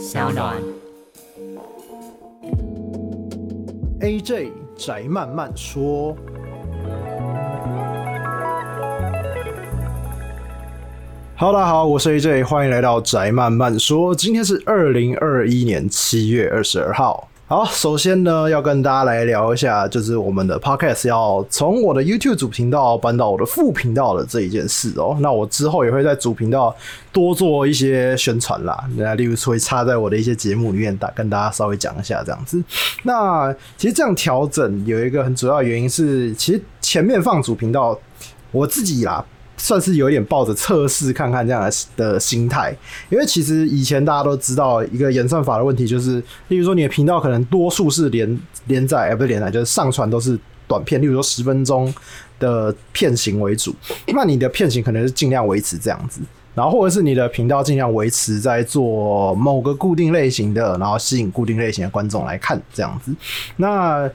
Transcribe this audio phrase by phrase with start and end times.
[0.00, 0.56] 小暖。
[4.00, 6.16] AJ 宅慢慢说。
[11.36, 14.14] Hello，大家好，我是 AJ，欢迎来到宅慢慢说。
[14.14, 17.29] 今天是二零二一年七月二十二号。
[17.50, 25.16] 好，首先呢，要跟大家来聊一下，就是我们的 Podcast 要从我的 YouTube 主频道搬到我的副频道的这一件事哦。
[25.18, 26.72] 那我之后也会在主频道
[27.10, 32.62] 多做一些宣传啦，那例如说会插在我的一些节目里面，打跟大家稍微讲一下这样子。
[33.02, 37.98] 那其实这样调整有一个很主要的原因是，其实前面放主频道，
[38.52, 39.24] 我自己啦。
[39.62, 42.74] 算是有点抱着测试看看这样的的心态，
[43.10, 51.92] 因为其实以前大家都知道一个演算法的问题，就是例如说你的频道可能多数是连连载，而不是连载，就是上传都是短片，例如说十分钟
[52.38, 53.74] 的片型为主，
[54.08, 56.22] 那你的片型可能是尽量维持这样子，
[56.54, 63.14] 然后或者是你的频道尽量维持在做某个固定类型的，然后吸引固定类型的观众来看这样子。
[63.58, 64.10] 那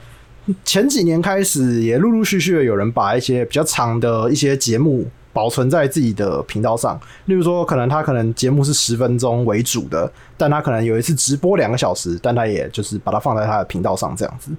[0.64, 5.08] 前几年开始也陆陆续续的有人把一些比较长的一些节目。
[5.36, 14.50] 保存在自己的频道上，例如说，可能他可能节目是十分钟为主的，但他可能有一次直播两个小时，但他也就是把它放在他的频道上这样子，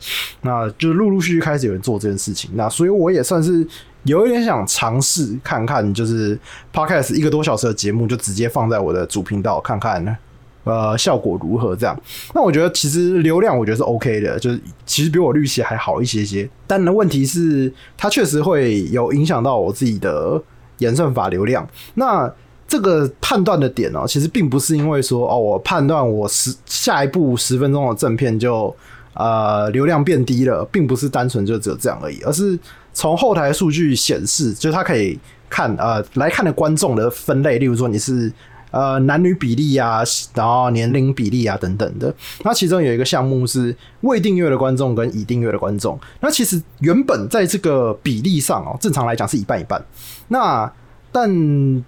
[0.42, 3.68] 那就陆陆续续开始有人做这件事情，那所以我也算是
[4.04, 6.40] 有一点想尝试看看，就是
[6.72, 10.16] Podcast 一个多小时的节目就直接放在我的主频道看看，
[10.64, 12.00] 呃，效果如何这样？
[12.36, 20.40] 那我觉得其实流量我觉得是 OK 的，就是其实比我预期还好一些些，但的问题是它确实会有影响到我自己的。
[20.80, 22.32] 演算法流量，那
[22.68, 28.76] 这个判断的点呢，其实并不是因为说哦，我判断我十下一步十分钟的正片就
[29.14, 32.60] 呃流量变低了，并不是单纯就只有这样而已，而是
[32.94, 35.18] 从后台数据显示，就是它可以
[35.50, 38.32] 看呃来看的观众的分类，例如说你是
[38.72, 40.02] 呃男女比例啊，
[40.34, 42.14] 然后年龄比例啊等等的。
[42.44, 49.84] 那其中有一个项目是未订阅的观众跟已订阅的观众，那其实原本在这个比例上哦，正常来讲是一半一半。
[50.30, 50.72] 那
[51.12, 51.86] 但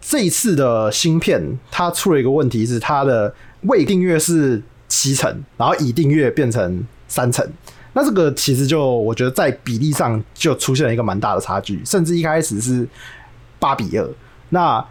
[0.00, 7.44] 这一次的新片，它出了一个问题是，它的未订阅是七成，然后已订阅变成三成。
[7.92, 12.86] 那这个其实就我觉得在比例上就出现了一个蛮大的差距，甚至一开始是
[13.58, 14.08] 八比二。
[14.50, 14.84] 那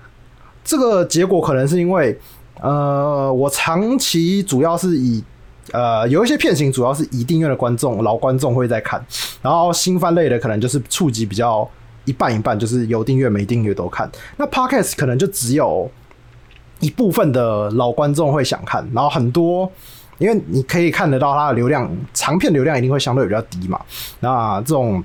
[0.66, 2.20] 这个结果可能是因为，
[2.60, 5.24] 呃，我长期主要是以
[5.72, 9.02] 呃有一些片型主要是以订阅的观众老观众会在看，
[9.42, 11.66] 然后新番类的可能就是触及比较。
[12.08, 14.08] 一半一半，就是有订阅没订阅都看。
[14.38, 15.90] 那 Podcast 可能就只有
[16.80, 19.68] 一部分的老观众会想看，然后很多，
[20.20, 23.82] 因为你可以看得到它的流量，长片流量一定会相对比较低嘛。
[24.20, 25.04] 那这种，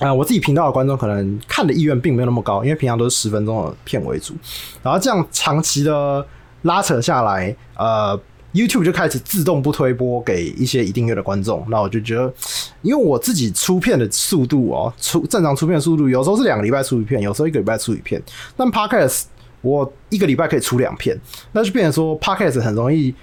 [0.00, 4.34] 啊、我自己频道的观众可能看的意愿并没有那么高，因为平常都是十分钟的片为主。
[4.82, 6.26] 然后这样长期的
[6.62, 8.18] 拉扯下来，呃。
[8.54, 12.32] YouTube 就开始自动不推播给一些已订阅的观众，那我就觉得，
[12.80, 18.22] 因为我自己出片的速度哦，出正常出片的速度，有时候是两个礼拜出一片，有时候一个礼拜出一片。
[18.56, 19.24] 但 Podcast
[19.60, 21.14] 我一个礼拜可以出两片，
[21.52, 23.14] 那就变成说 Podcast 很容易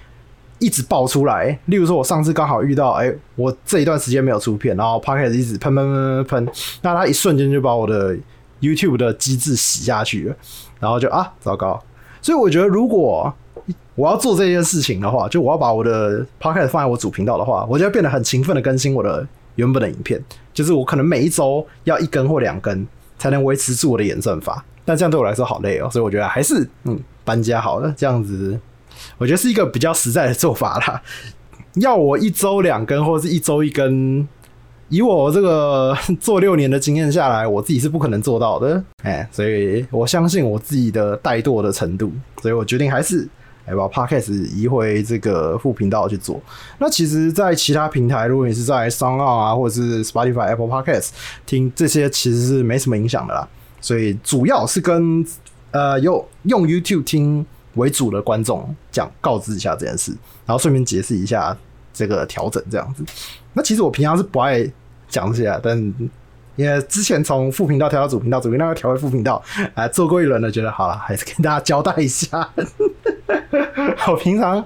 [0.58, 1.58] 一直爆出来。
[1.66, 8.16] 例如说，我上次刚好遇到，哎、我这一段时间没有出片，然后 Podcast 一直喷喷喷喷喷，那它一瞬间就把我的
[8.60, 10.36] YouTube 的机制洗下去了，
[10.80, 11.82] 然后就啊，糟糕。
[12.22, 13.32] 所以我觉得如果
[13.94, 19.26] 我要做这件事情的话，就我要把我的 podcast 放在我主频道的话，我就要变得很勤奋的更新我的
[19.56, 20.20] 原本的影片。
[20.52, 22.86] 就是我可能每一周要一更或两更，
[23.18, 24.64] 才能维持住我的演算法。
[24.84, 27.94] 但这样对我来说好累哦，所以我觉得还是嗯搬家好了。
[27.96, 28.58] 这样子，
[29.18, 31.02] 我觉得是一个比较实在的做法啦。
[31.80, 34.26] 要我一周两更或者是一周一更，
[34.88, 38.82] 以我这个 做六年的经验下来，我自己是不可能做到的。
[39.02, 43.28] 哎，所以我相信我自己的怠惰的程度，所以我决定还是。
[43.66, 46.38] 来把 Podcast 移回这个副频道去做。
[46.76, 51.08] 那其实，在其他平台，如果你是在 SoundOn 啊，或者是 Spotify、Apple Podcast
[51.46, 53.48] 听这些，其实是没什么影响的啦。
[53.80, 55.24] 所以主要是跟
[55.70, 60.12] 呃用用 YouTube 听为主的观众讲，告知一下这件事，
[60.46, 61.56] 然后顺便解释一下
[61.92, 63.04] 这个调整这样子。
[63.52, 64.64] 那其实我平常是不爱
[65.08, 65.94] 讲这些，但。
[66.56, 69.42] 因为之前从副频道调到主频道，主频道又调回副频道，
[69.74, 72.48] 啊，做过一轮了，觉得好了，还是跟大家交代一下。
[74.06, 74.64] 我平常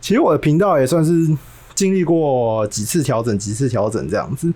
[0.00, 1.12] 其实我的频道也算是
[1.74, 4.50] 经历过几次调整，几次调整这样子。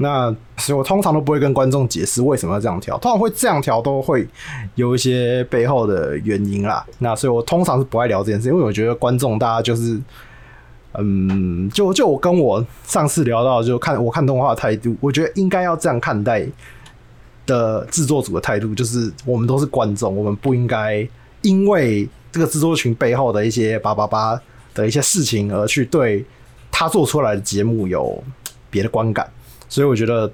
[0.00, 4.26] 那所以我通常都不会跟观众解释为什么要这样调，通常会这样调都会
[4.74, 6.84] 有一些背后的原因啦。
[6.98, 10.00] 那所以我通常是不爱聊这件事，因为我觉得观众大家就是。
[10.94, 16.44] 嗯，就就我跟我上次聊到，就看我看动画的态度，我觉得应该要这样看待
[17.46, 21.08] 的制作组的态度，就是我们都是观众，我们不应该
[21.42, 24.42] 因为这个制作群背后的一些八八八
[24.74, 26.24] 的一些事情，而去对
[26.72, 28.20] 他做出来的节目有
[28.68, 29.30] 别的观感。
[29.70, 30.30] 所以我觉得，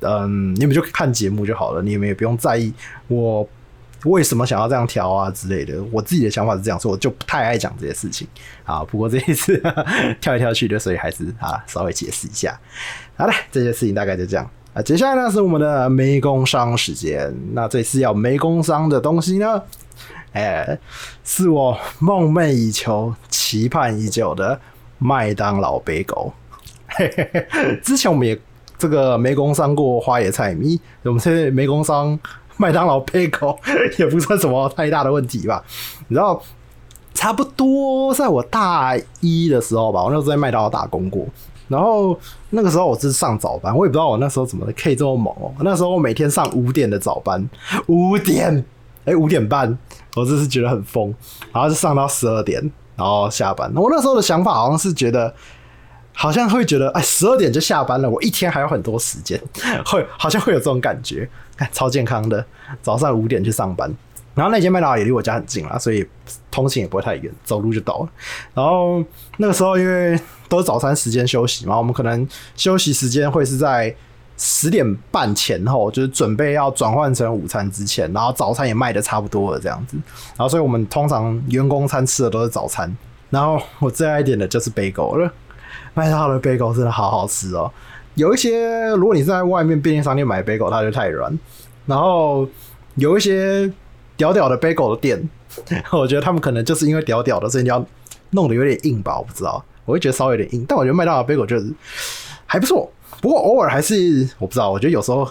[0.00, 2.72] 嗯，你们就看节目就好了，你们也不用在意
[3.08, 3.46] 我。
[4.04, 5.82] 为什么想要这样调啊之类的？
[5.90, 8.28] 我自己的想法是这样，所以我就不太爱讲这些事情
[8.62, 8.84] 啊。
[8.84, 9.60] 不过这一次
[10.22, 12.56] 跳来跳去的，所以还是啊稍微解释一下。
[13.16, 14.80] 好了，这些事情大概就这样啊。
[14.80, 17.34] 接下来呢是我们的没工伤时间。
[17.54, 19.60] 那这次要没工伤的东西呢，
[20.32, 20.78] 哎、
[21.24, 24.60] 是我梦寐以求、期盼已久的
[24.98, 26.32] 麦当劳贝狗。
[26.86, 28.38] 嘿嘿嘿，之前我们也
[28.78, 32.18] 这个没工商过花野菜米，我们现在没工商。
[32.60, 33.56] 麦当劳贝狗
[34.00, 35.62] 也不算什么太大的问题吧？
[36.08, 36.42] 你知道，
[37.14, 41.24] 差不多在我大一的时候吧，我那时候在麦当劳打工过。
[41.68, 42.18] 然后
[42.50, 47.48] 那个时候我是上早班，我也不知道我那时候怎么可以这么猛哦、那时候我每天上五点的早班，
[47.86, 48.64] 五点，
[49.04, 49.78] 哎，五点半，
[50.16, 51.14] 我真是觉得很疯。
[51.52, 52.60] 然后就上到十二点，
[52.96, 53.72] 然后下班。
[53.76, 55.32] 我那时候的想法好像是觉得。
[56.20, 59.40] 好像会觉得，哎，十二点就下班了，我一天还有很多时间，
[59.86, 62.44] 会好像会有这种感觉，看超健康的。
[62.82, 63.88] 早上五点去上班，
[64.34, 66.04] 然后那间麦当劳也离我家很近啦，所以
[66.50, 68.08] 通勤也不会太远，走路就到了。
[68.52, 69.00] 然后
[69.36, 70.18] 那个时候因为
[70.48, 72.26] 都是早餐时间休息嘛，我们可能
[72.56, 73.94] 休息时间会是在
[74.36, 79.96] 十点半前后，就是准备要转换成午餐之前，然后早餐也卖的差不多了这样子。
[80.36, 82.92] 然后所以我们通常员工餐吃的都是早餐，
[83.30, 85.32] 然后我最爱点的就是贝狗了。
[85.98, 87.68] 麦当劳的贝狗真的好好吃哦！
[88.14, 91.36] 有一些，如果你是在外面便利商店买贝狗，它就太软。
[91.86, 92.48] 然后
[92.94, 93.68] 有一些
[94.16, 95.28] 屌屌的贝狗的店，
[95.90, 97.84] 我觉得他们可能就是因为屌屌的，所以你要
[98.30, 99.18] 弄得有点硬吧？
[99.18, 100.64] 我不知道，我会觉得稍微有点硬。
[100.68, 101.68] 但我觉得麦当劳贝狗就是
[102.46, 102.88] 还不错，
[103.20, 105.28] 不过偶尔还是我不知道，我觉得有时候。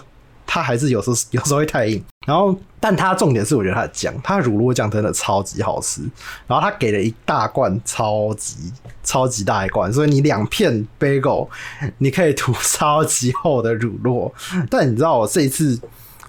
[0.50, 6.02] 它还是有时候有时候会太硬，然后，但它重点是我觉得它的酱，它的乳酪酱真的超级好吃。
[6.46, 8.70] 然后它给了一大罐，超级
[9.02, 11.48] 超级大一罐，所以你两片 bagel
[11.96, 14.30] 你可以涂超级厚的乳酪。
[14.68, 15.70] 但你知道我这一次，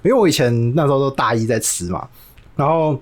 [0.02, 2.08] 因为我以前那时候都大一在吃嘛，
[2.56, 2.98] 然后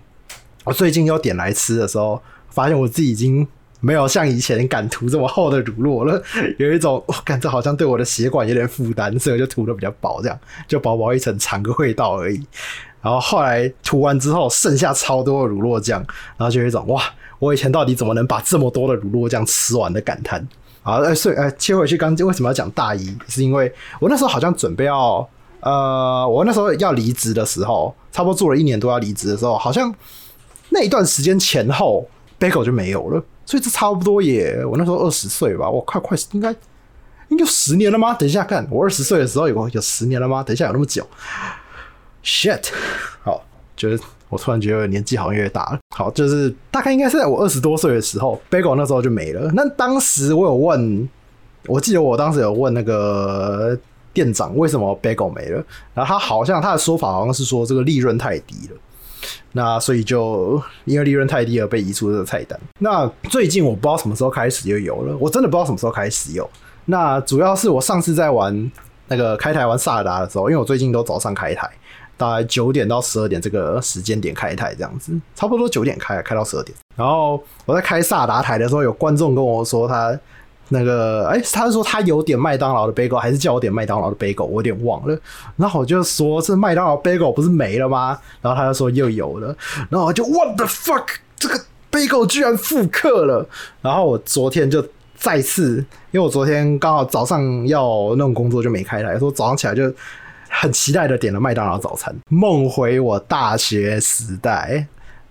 [0.63, 3.47] 我最近又点来吃的时候，发现我自己已经。
[3.79, 6.19] 没有像以前敢涂这么厚的乳酪了，
[6.57, 12.43] 有一种我感觉好像对我的血管有点负担，所以就涂的比较薄，这样就薄薄一层尝个味道而已。
[13.01, 15.99] 然后后来涂完之后，剩下超多的乳酪酱，
[16.37, 17.01] 然后就有一种哇，
[17.39, 20.45] 我以前到底怎么能把这么多的乳酪酱吃完的感叹。
[20.81, 23.17] 好，哎，所以哎，切回去刚为什么要讲大一？
[23.27, 25.27] 是因为我那时候好像准备要
[25.59, 29.93] 呃，我那时候要离职的时候，差不多做了一年多要离职的时候，好像
[30.69, 32.07] 那一段时间前后
[32.39, 33.23] ，Bagel 就没有了。
[33.45, 36.53] 所以这差不多也，我那时候二十岁吧，我快快应该
[37.29, 38.13] 应该十年了吗？
[38.13, 40.43] 等一下看，我二十岁的时候有有十年了吗？
[40.43, 41.05] 等一下有那么久
[42.27, 42.65] ？Shit！
[43.23, 43.41] 好，
[43.77, 45.79] 觉得我突然觉得年纪好像越大了。
[45.95, 49.49] 好，就是大概应该是在我二十多岁的时候，Bagel 那时候就没了。
[49.53, 51.07] 那当时我有问，
[51.67, 53.79] 我记得我当时有问那个
[54.11, 55.63] 店长为什么 Bagel 没了，
[55.93, 58.77] 然后他好像他的说法好像是说这个利润太低了。
[59.53, 62.59] 那所以就因为利润太低而被移出这个菜单。
[62.79, 66.47] 那最近我不知道什么时候开始又有了，我真的不知道什么时候开始有。
[66.85, 68.71] 那主要是我上次在玩
[69.07, 71.69] 那个开台玩萨达的时候，因为我最近都早上开台，
[72.17, 76.75] 大概九点到十二点这个时间点开台这样子，差不多九点开，开到十二点。
[76.95, 80.19] 然后我在开萨达台的时候，有观众跟我说他。
[80.69, 84.43] 那个，哎、他说他有点麦当劳的 bagel，，还是叫我点麦当劳的 bagel，？
[84.43, 85.17] 我有点忘了。
[85.55, 88.19] 然后我就说，是麦当劳 bagel 不是没了吗？
[88.41, 89.55] 然后他就说又有了。
[89.89, 91.05] 然后我就 What the fuck，
[91.37, 91.57] 这个
[91.89, 93.47] bagel 居然复刻了。
[93.81, 95.77] 然后我昨天就再次，
[96.11, 99.89] 因为我昨天刚好早上要弄工作就没开台，说早上起来就
[100.59, 104.87] 很期待的点了麦当劳早餐，梦回我大学时代。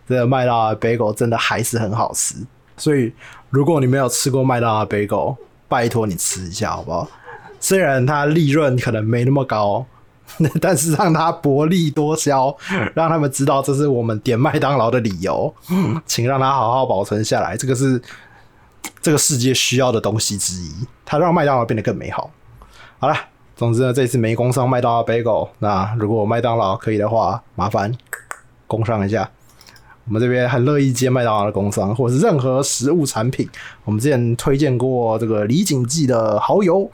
[0.09, 2.35] 这个麦当劳贝狗真的还是很好吃，
[2.77, 3.13] 所以。
[3.49, 5.35] 如果你没有吃过麦当劳贝狗，
[5.69, 7.09] 拜托你吃一下好不好？
[7.61, 9.87] 虽然它利润可能没那么高，
[10.61, 12.55] 但是让它薄利多销，
[12.93, 15.55] 让他们知道这是我们点麦当劳的理由，
[16.05, 17.57] 请让它好好保存下来。
[17.57, 18.03] 这个是
[19.01, 22.31] 这个世界需要的东西之一，它让麦当劳变得更美好。
[22.99, 23.17] 好了，
[23.57, 27.91] 总之呢，这次没工商麦当劳贝狗，那如果麦当劳可以的话，麻烦
[28.67, 29.31] 工商一下。
[30.07, 33.49] 我们这边很乐意接麦当劳的工商，或者是任何食物产品。
[33.87, 36.89] 我们之前推荐过这个李锦记的蚝油，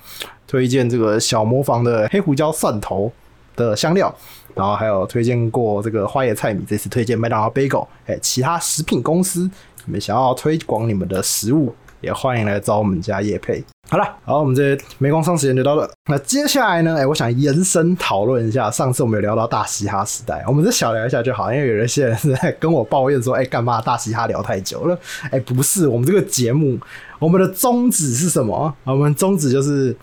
[0.47, 3.11] 推荐这个小磨坊的黑胡椒蒜头
[3.57, 4.14] 的香料，
[4.54, 6.64] 然后还有推荐过这个花椰菜米。
[6.66, 9.50] 这次推荐麦当劳 bagel，哎，其他食品公司，
[9.85, 13.64] 你们想要推广你们的食物，也欢迎来找我们家叶配。
[13.91, 15.91] 好了，好，我们这没工商时间就到这。
[16.07, 16.97] 那接下来呢？
[16.97, 24.99] 哎、我想延伸讨论一下，上次我们有聊到大嘻哈时代，我们就小聊一下就好，因为有一些人是在跟我抱怨说，哎、欸，干嘛大嘻哈聊太久了？
[25.31, 26.79] 哎、不是，我们这个节目，
[27.19, 28.75] 我们的宗旨是什么？
[28.85, 29.95] 我们宗旨就是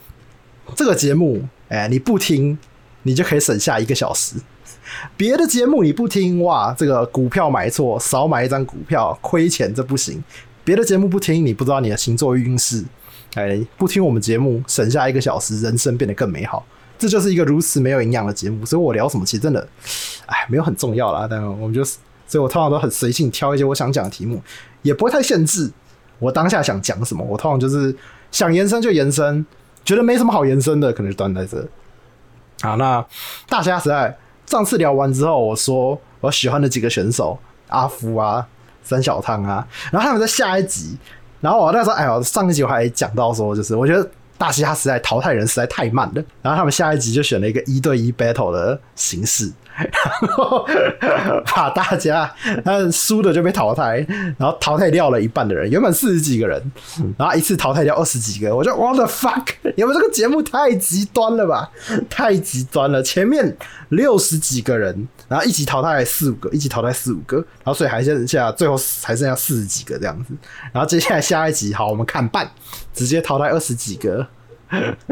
[0.76, 2.56] 这个节目，哎、你不听，
[3.04, 4.36] 你就可以省下一个小时。
[5.18, 10.24] 别的节目你不听，哇，这个股票买错，少买一张股票亏钱，这不行。
[10.64, 12.84] 别的节目不听，你不知道你的星座运势。
[13.36, 16.66] 哎，不听我们节目，省下一个小时，人生变得更美好。
[16.98, 18.66] 这就是一个如此没有营养的节目。
[18.66, 19.66] 所以我聊什么，其实真的，
[20.26, 21.28] 哎，没有很重要啦。
[21.30, 24.42] 但我们就是，所以我通常都很随性挑一些我想讲的题目，
[24.82, 25.72] 也不会太限制
[26.18, 27.24] 我当下想讲什么。
[27.24, 27.96] 我通常就是
[28.32, 29.46] 想延伸就延伸，
[29.86, 31.66] 觉得没什么好延伸的，可能就断在这。
[32.62, 33.06] 好，那
[33.48, 34.18] 大嘻哈时代
[34.48, 38.46] 上次聊完之后，我说我喜欢的几个选手，阿夫啊、
[38.84, 40.98] 三小汤啊，然后他们在下一集。
[41.42, 46.24] 然后我那时候，哎呦，上一集我还讲到说，就是我觉得大嘻哈时代淘汰人实在太慢了。
[46.42, 49.52] 然后他们下一集就选了一个一对一 battle 的形式。
[49.80, 50.68] 然后
[51.56, 52.30] 把大家，
[52.66, 54.06] 他输的就被淘汰，
[54.38, 56.62] 然后淘汰掉了一半的人，原本四十几个人，
[57.18, 59.46] 然后一次淘汰掉二十几个，我就 what the fuck！
[59.78, 61.72] 你们这个节目太极端了吧？
[62.10, 63.02] 太极端了！
[63.02, 63.56] 前面
[63.88, 70.34] 六十几个人，然后一起淘汰四五个，一起淘汰四五个，然后所以还剩下最后还剩下四十几个这样子。
[70.74, 72.52] 然后接下来下一集，好，我们看半，
[72.94, 74.28] 直接淘汰二十几个，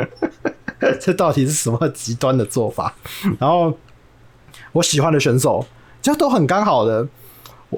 [1.00, 2.94] 这到底是什么极端的做法？
[3.40, 3.78] 然后。
[4.74, 5.66] 我喜欢的选手
[6.02, 7.08] 就都很刚好的，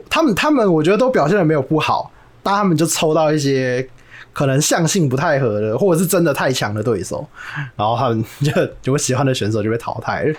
[0.09, 2.11] 他们他们我觉得都表现的没有不好，
[2.43, 3.87] 但他们就抽到一些
[4.31, 7.27] 可能相性不太合的，或者是真的太强的对手，
[7.75, 10.35] 然后他们就就我喜欢的选手就被淘汰了，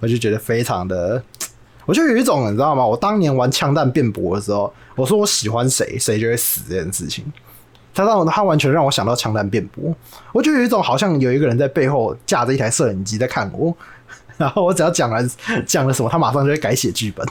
[0.00, 1.22] 我就觉得非常的，
[1.86, 2.86] 我就有一种你知道吗？
[2.86, 7.24] 我当年玩枪弹辩驳的时候，我说我喜欢谁，谁就会死这件事情，
[7.92, 9.94] 他让我他完全让我想到枪弹辩驳，
[10.32, 13.76] 我就有一种好像有一个人在背后架着一台摄影机在看我。
[14.36, 15.22] 然后我只要讲了
[15.66, 17.26] 讲了什么，他马上就会改写剧本。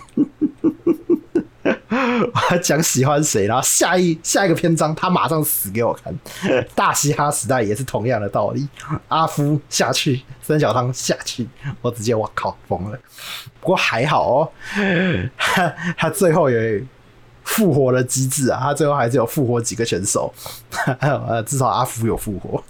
[2.33, 6.13] 我还讲喜欢谁，然后下一下一个篇章他马上死给我看。
[6.75, 8.67] 大嘻哈时代也是同样的道理，
[9.07, 11.47] 阿夫下去，三小汤下去，
[11.81, 12.99] 我直接我靠疯了。
[13.59, 14.51] 不过还好哦，
[15.37, 16.81] 他他最后有
[17.43, 20.33] 复活的机制啊，他最后还是有复活几个选手，
[20.99, 22.63] 呃， 至少阿夫有复活。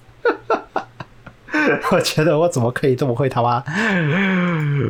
[1.91, 3.63] 我觉得我怎么可以这么会他妈？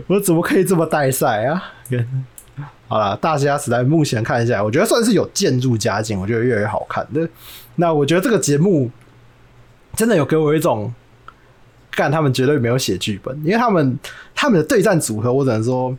[0.07, 1.73] 我怎么可以这么带赛啊？
[2.89, 7.29] 好了，大嘻哈时代目前看一下，我觉得算是有渐入佳境，我觉得越来越好看的。
[7.75, 8.89] 那我觉得这个节目
[9.95, 10.91] 真的有给我一种，
[11.91, 13.99] 干他们绝对没有写剧本，因为他们
[14.33, 15.95] 他们的对战组合，我只能说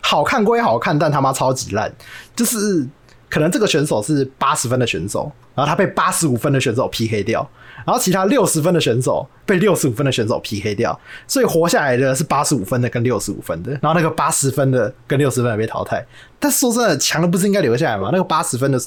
[0.00, 1.90] 好看归好看，但他妈超级烂，
[2.34, 2.84] 就是
[3.30, 7.48] 可能这个选手是八十分的选手，然后他被八十五分的选手 PK 掉。
[7.84, 16.04] 然后其他六十分的选手被六十五分的选手 PK 掉，所以活下来的是八十五分的跟六十五分的，然后那个八十分的跟六十分的被淘汰。
[16.38, 18.10] 但说真的，强的不是应该留下来吗？
[18.12, 18.80] 那个八十分的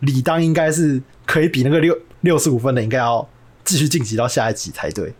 [0.00, 3.26] 理当应该是可以比那个六六十五分的应该要
[3.64, 5.14] 继续晋级到下一集才对。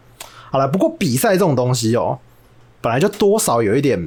[0.51, 2.19] 好了，不过比赛这种东西哦，
[2.81, 3.99] 本来就多少有一点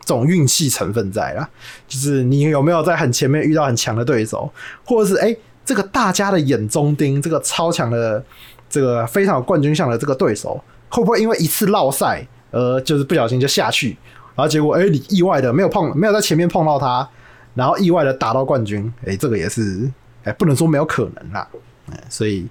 [0.00, 1.48] 这种运气成分在啦，
[1.86, 4.52] 就是你有没有在很前面遇到很强的对手，
[4.84, 5.28] 或者是哎。
[5.28, 8.22] 诶这个大家的眼中钉，这个超强的，
[8.68, 13.96] 这个非常有冠军相的这个对手，会不会因为一次落赛，呃，就是不小心就下去，
[14.34, 17.08] 然后结果，哎，你意外的没有碰，没有在前面碰到他，
[17.54, 19.90] 然后意外的打到冠军，哎，这个也是，
[20.24, 21.46] 哎，不能说没有可能啦，
[21.92, 22.48] 哎，所以，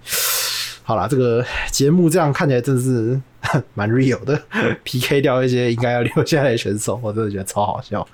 [0.84, 3.20] 好啦，这个节目这样看起来真的是
[3.74, 4.42] 蛮 real 的，
[4.84, 8.08] PK 掉一些应该要留下来的选手，我真的觉得超好笑。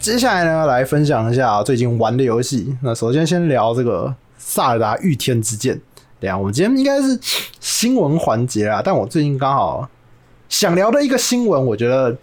[0.00, 2.76] 接下来呢，来分享一下最近玩的游戏。
[2.82, 4.06] 那首先先聊这个
[4.38, 5.76] 《萨尔达御天之剑》。
[6.20, 7.18] 对啊，我们今天应该是
[7.58, 9.88] 新闻环节啊，但我最近刚好
[10.48, 12.16] 想聊的一个新闻，我觉得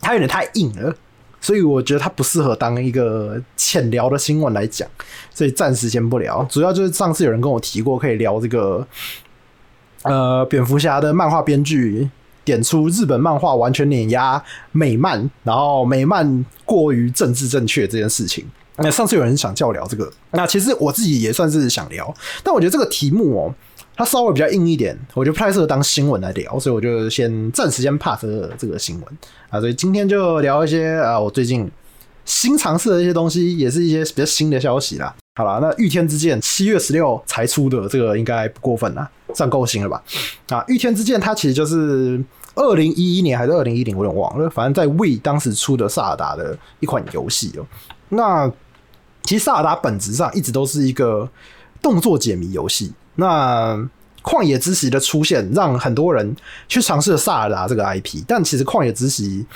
[0.00, 0.94] 它有点太硬了，
[1.40, 4.88] 所以我觉得它不适合当一个浅聊的新闻来讲，
[5.34, 6.42] 所以暂时先不聊。
[6.44, 8.86] 主要就是上次有人跟我提过，可以聊这个
[10.04, 12.08] 呃，蝙蝠侠的漫画编剧。
[12.44, 18.44] 点出日本漫画完全碾压美漫，然后美漫过于政治正确这件事情。
[18.76, 23.54] 那上次有人想叫我聊这个，那其实我自己也算是想聊，但我觉得这个题目哦，
[23.94, 28.24] 它稍微比较硬一点，我觉得不太适合当新闻来聊，所以我就先暂时先 pass
[28.58, 29.04] 这个新闻
[29.50, 29.60] 啊。
[29.60, 31.70] 所以今天就聊一些啊，我最近
[32.24, 35.14] 新尝试的一些东西，也是一些比较新的消息啦。
[35.34, 40.02] 好了，那御天之剑七月十六才出的这个应该不过分啦，算够新了吧？
[40.48, 42.22] 啊，御天之剑它其实就是
[42.54, 44.48] 二零一一年还是二零一零，我有点忘了。
[44.50, 47.66] 反正在 Wii 当时出的萨尔达的一款游戏哦。
[48.10, 48.50] 那
[49.22, 51.28] 其实萨尔达本质上一直都是一个
[51.80, 52.92] 动作解谜游戏。
[53.14, 53.76] 那
[54.22, 56.36] 旷野之息的出现，让很多人
[56.68, 58.22] 去尝试了萨尔达这个 IP。
[58.26, 59.46] 但其实旷野之息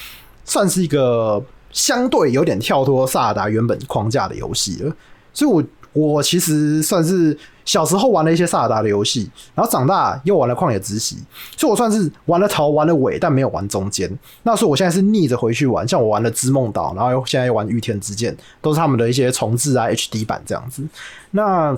[0.44, 4.96] 算是一个相对有点跳脱萨尔达原本框架的游戏了。
[5.34, 7.38] 所以，我我其实算是。
[7.66, 11.18] 小时候玩了一些萨尔达的游戏，然后长大又玩了旷野之息，
[11.56, 14.08] 所以我算是玩了头玩了尾，但没有玩中间。
[14.44, 20.86] 那所以我现在是逆着回去玩，像我玩了织梦岛，然后又现在又玩御天之剑，都是他们的一些重制啊 HD 版这样子。
[21.32, 21.76] 那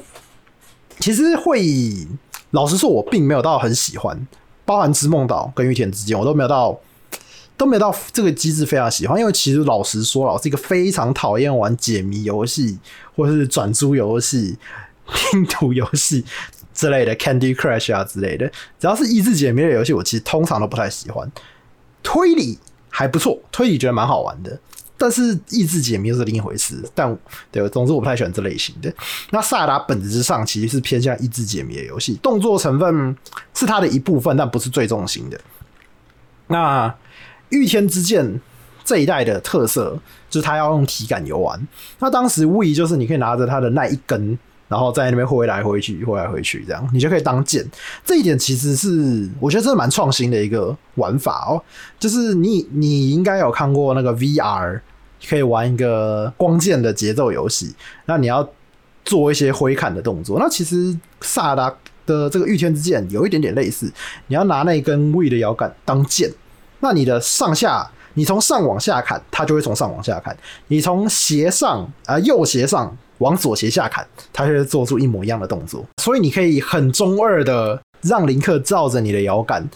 [1.01, 1.65] 其实会
[2.51, 4.29] 老实说，我并没有到很喜欢，
[4.67, 6.79] 包含织梦岛跟御天之剑，我都没有到
[7.57, 12.79] 都没有到这个机制非常喜欢，因为其实老实说，我是一个非常讨厌玩解谜游戏
[13.17, 14.59] 或者是转租游戏。
[15.15, 16.25] 拼图游戏
[16.75, 18.47] 之类的，Candy Crush 啊之类的，
[18.79, 21.31] 只要是益智解谜的游戏，我其实通常都不太喜欢。
[22.03, 24.59] 推理还不错，推理觉得蛮好玩的，
[24.97, 26.77] 但是益智解谜又是另一回事。
[26.95, 27.19] 但
[27.51, 28.93] 对，总之我不太喜欢这类型的。
[29.31, 33.17] 那萨达本质上其实是偏向益智解谜的游戏，动作成分
[33.55, 35.39] 是它的一部分，但不是最重心的。
[36.47, 36.95] 那
[37.51, 38.41] 御天之剑
[38.85, 39.99] 这一代的特色
[40.31, 41.61] 就是它要用体感游玩。
[41.99, 44.39] 那当时 Wii 就是你可以拿着它的那一根。
[44.69, 47.67] 然后在那边挥来挥去，挥来挥去，这样你就可以当剑。
[48.05, 51.57] 这一点其实是我觉得这是蛮创新的一个玩法哦。
[51.99, 54.79] 就是你你应该有看过那个 VR
[55.27, 58.47] 可以玩一个光剑的节奏游戏，那你要
[59.07, 60.39] 做一些挥砍的动作。
[60.39, 63.91] 那其实萨达的这个御天之剑有一点点类似，
[64.27, 66.31] 你要拿那根 V 的摇杆当剑，
[66.81, 70.35] 那你的上下，你从上往下砍，它就会从上往下砍；
[70.67, 72.95] 你从斜上啊、右斜上。
[73.19, 79.69] 往左斜下砍，他就会做出一模一样的动作，所以你可以很中二的让林克照着你的摇杆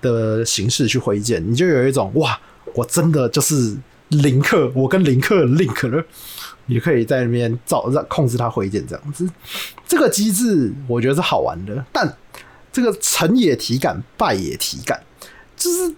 [0.00, 2.38] 的形式去挥剑，你就有一种哇，
[2.74, 3.76] 我真的就是
[4.08, 6.04] 林克，我跟林克 link 了，
[6.66, 9.28] 你可以在那边照让控制他挥剑这样子。
[9.86, 12.16] 这个机制我觉得是好玩的，但
[12.72, 15.02] 这个成也体感，败也体感，
[15.56, 15.94] 就是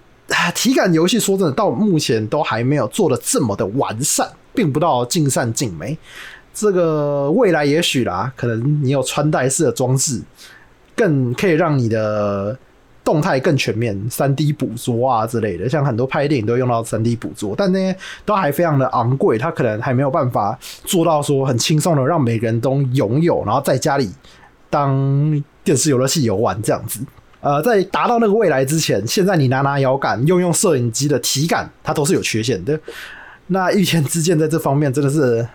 [0.54, 5.96] 体感游戏说真的，到目前都还没有做的这么的完善，并不到尽善尽美。
[6.60, 10.20] 这个未来也许啦，可能你有穿戴式的装置，
[10.96, 12.58] 更可以让你的
[13.04, 15.68] 动态更全面，三 D 捕捉啊之类的。
[15.68, 24.10] 像很多拍电影都用到三 D 捕捉，但那些都还非常的昂贵，它可能还没有办法做到说很轻松的让每个人都拥有，然后在家里
[24.68, 26.98] 当电视游乐器游玩这样子。
[27.40, 32.76] 呃，在达到那个未来之前，现在你拿拿摇杆，用用摄影机的体感，它都是有缺陷的。
[33.46, 35.46] 那御天之剑在这方面真的是。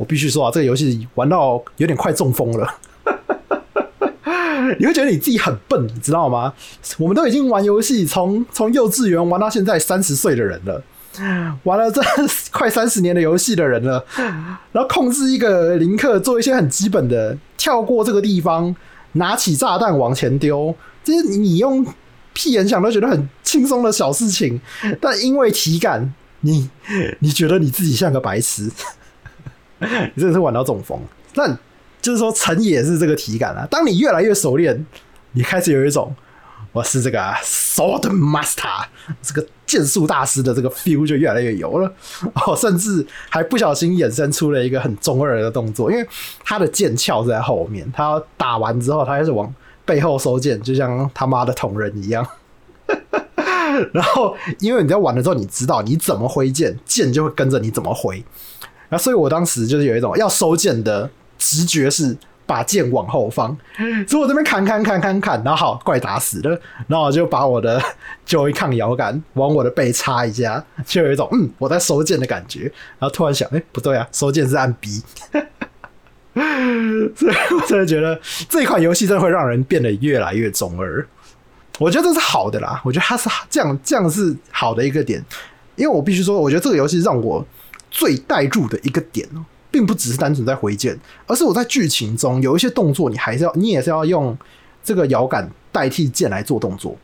[0.00, 2.74] 我必须说啊，这个游戏玩到有点快中风了，
[4.80, 6.54] 你会觉得你自己很笨，你知道吗？
[6.96, 10.82] 我们都已经玩游戏，从从幼稚园玩到现在三十岁的人了，
[11.64, 12.00] 玩了这
[12.50, 14.02] 快三十年的游戏的人了，
[14.72, 18.74] 然后控制一个林克做一些很基本的跳过这个地方，
[19.12, 21.86] 拿起炸弹往前丢，这是你用
[22.32, 24.58] 屁眼想都觉得很轻松的小事情，
[24.98, 26.70] 但因为体感，你
[27.18, 28.70] 你觉得你自己像个白痴。
[30.14, 30.98] 你真的是玩到中风，
[31.34, 31.58] 但
[32.02, 33.66] 就是说成也是这个体感啊。
[33.70, 34.86] 当你越来越熟练，
[35.32, 36.14] 你开始有一种
[36.72, 38.84] 我是这个 Sword Master
[39.22, 41.92] 这个剑术大师的这个 feel 就越来越有了。
[42.34, 46.06] 哦，甚至还不小心衍生出了一个很中二的动作，因为
[46.44, 49.52] 他的剑鞘在后面，他打完之后他开始往
[49.84, 52.26] 背后收剑，就像他妈的捅人一样。
[53.92, 58.22] 然后因为你在玩的时候，你知道你怎么挥剑，剑就会跟着你怎么挥。
[58.90, 63.56] 那所以，我当时就是有一种要收剑的直觉，是把剑往后放。
[64.08, 67.80] 所以我这边砍砍砍砍砍，然后好，怪打死了，然后我就把我的
[68.26, 72.62] Joy-Con 摇杆往我的背插一下，就有一种嗯，我在收剑的感觉。
[72.98, 75.00] 然后突然想，哎、欸，不对啊，收剑是按 B。
[77.14, 81.06] 所以我真的觉得这一款游戏真的会让人变得越来越中二。
[81.78, 85.24] 我觉得这是好的啦，我觉得它是这样，这样是好的一个点，
[85.76, 87.46] 因为我必须说，我觉得这个游戏让我。
[87.90, 94.36] 最带入的一个点哦，并不只是单纯在挥剑，而是我在剧情中有一些动作，你还是要，你也是要用
[94.82, 96.96] 这个摇杆代替剑来做动作。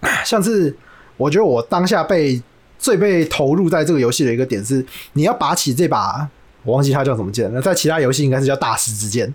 [0.24, 0.74] 像是
[1.16, 2.42] 我觉得我当下被
[2.78, 6.26] 最被投入在这个游戏的一个点是，你要拔起这把，
[6.64, 9.32] 我忘记它叫什么剑，那在其他游戏应该是叫大师之剑，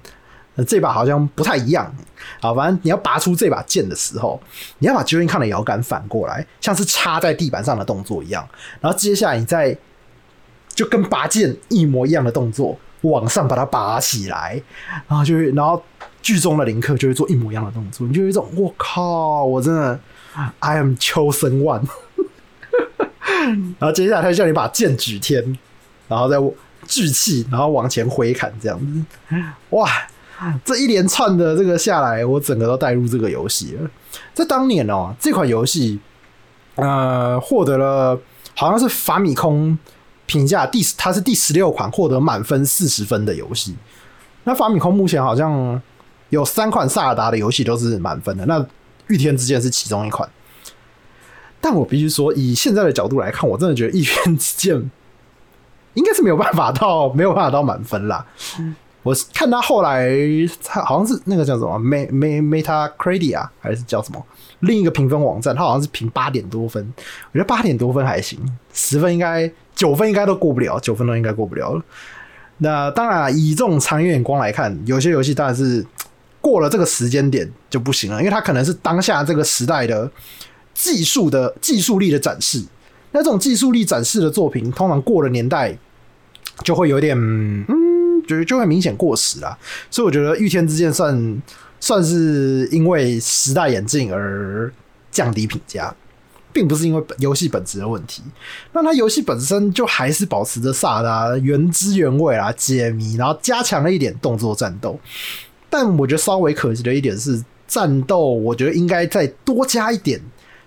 [0.67, 1.93] 这把好像不太一样。
[2.41, 4.41] 好，反正你要拔出这把剑的时候，
[4.79, 8.47] 你要把 Joy-Con 的摇杆反过来，像是插在地板上的动作一样，
[8.81, 9.77] 然后接下来你再。
[10.75, 14.61] 就跟拔剑一模一样的动作，往上把它拔起来，
[15.07, 15.81] 然后就会，然后
[16.21, 19.99] 剧中的林克就会做一模一样的动作，你就有一种我靠，我真的
[20.59, 21.87] I am chosen one。
[23.79, 25.57] 然后接下来他就叫你把剑举天，
[26.07, 26.37] 然后再
[26.87, 29.03] 聚气，然后往前挥砍这样子。
[29.69, 29.89] 哇，
[30.63, 33.89] 这一连串的这个下来，我整个都带入这个游戏了。
[34.33, 35.99] 在当年哦，这款游戏
[36.75, 38.19] 呃获得了
[38.55, 39.77] 好像是法米空
[40.25, 43.75] 评价第它是第十六款获得满分四十分的游戏。
[44.43, 45.81] 那法米空目前好像
[46.29, 48.59] 有三款萨尔达的游戏都是满分的，那
[49.07, 50.29] 《御天之剑》是其中一款。
[51.59, 54.75] 但我必须说，以现在的角度来看，我真的觉得《御天之剑》
[55.95, 58.25] 应该是没有办法到没有办法到满分啦。
[59.01, 60.09] 我看他后来，
[60.63, 64.23] 他好像是那个叫什么 Metacritic 啊，还是叫什么
[64.59, 66.83] 另一个评分网站，它好像是评八点多分。
[67.31, 68.39] 我觉得八点多分还行，
[68.73, 71.81] 十分应该九分应该都过不了，九分都应该过不了。
[72.57, 75.85] 那当然，以这种长远眼光来看，有些游戏当然是
[76.41, 80.11] 过了这个时间点就不行了，因为它可能是当下这个时代的。
[80.77, 82.61] 技术的技术力的展示，
[83.11, 85.73] 那这种技术力展示的作品，通常过了年代
[86.65, 89.57] 就会有点，嗯，就就会明显过时啦。
[89.89, 91.41] 所以我觉得《御天之剑》算
[91.85, 94.73] 算是因为时代演进而
[95.11, 95.93] 降低评价，
[96.51, 98.23] 并不是因为游戏本质的问题。
[98.73, 104.99] 那它游戏本身就还是保持着萨尔达原汁原味啊，解谜，然后加强了一点动作战斗。
[105.69, 110.19] 但我觉得稍微可惜的一点是，战斗我觉得应该再多加一点。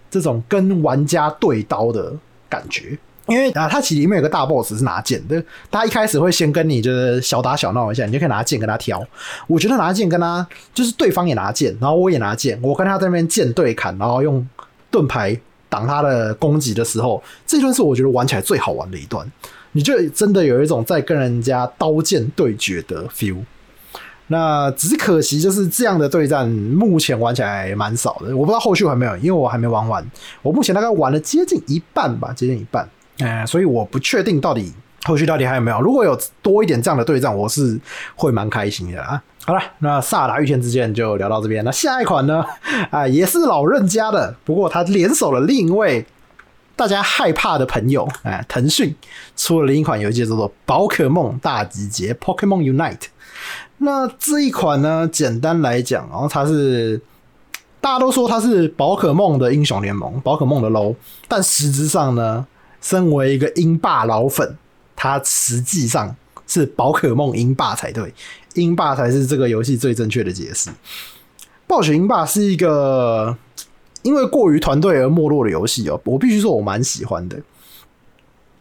[0.08, 2.16] 这种跟玩家对刀的
[2.48, 2.96] 感觉，
[3.28, 9.02] 因为啊，它其实里面有个大 boss 是拿剑的，他一开始会先跟你就是小打小闹一下，你就可以拿剑跟他挑。
[9.46, 14.46] 我觉得拿剑跟他就是对方也拿剑，然后我也拿剑，我跟他在那边剑对砍，然后用
[14.90, 15.38] 盾牌
[15.68, 19.30] 挡他的攻击的时候，这段是我觉得玩起来最好玩的一段。
[19.72, 23.36] 你就真的有一种在跟人家刀剑对决的 feel。
[24.30, 28.36] 那只是可惜，就是这样的对战，目前玩起来蛮少的。
[28.36, 30.04] 我不知道后续还没有，因为我还没玩完。
[30.42, 32.86] 我目前大概玩了接近一半吧，接近一半。
[33.18, 34.72] 哎，所以我不确定到底
[35.04, 35.80] 后续到底还有没有。
[35.80, 37.78] 如果有多一点这样的对战，我是
[38.14, 39.22] 会蛮开心的啊。
[39.44, 41.64] 好了，那萨达御天之剑就聊到这边。
[41.64, 42.44] 那下一款呢？
[42.90, 46.04] 啊，也是老任家的，不过他联手了另一位
[46.76, 48.94] 大家害怕的朋友，哎，腾讯
[49.36, 53.06] 出了另一款游戏叫做《宝可梦大集结》（Pokémon Unite）。
[53.78, 57.00] 那这一款呢，简单来讲，然后它是
[57.80, 60.94] 大家都说它是宝可梦的英雄联盟，宝可梦的 LOL，
[61.26, 62.46] 但实质上呢，
[62.80, 64.56] 身为一个英霸老粉，
[64.94, 66.14] 它实际上
[66.46, 68.12] 是宝可梦英霸才对，
[68.54, 70.70] 英霸才是这个游戏最正确的解释。
[71.66, 73.36] 暴雪英霸是一个
[74.02, 77.36] 因为过于团队而没落的游戏哦，我必须说我蛮喜欢的。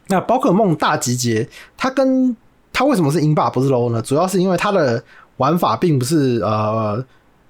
[0.08, 2.36] 那宝可梦大集结，它跟
[2.74, 4.02] 它为什么是英霸不是 low 呢？
[4.02, 5.04] 主要是因为它的
[5.38, 7.04] 玩法并不是呃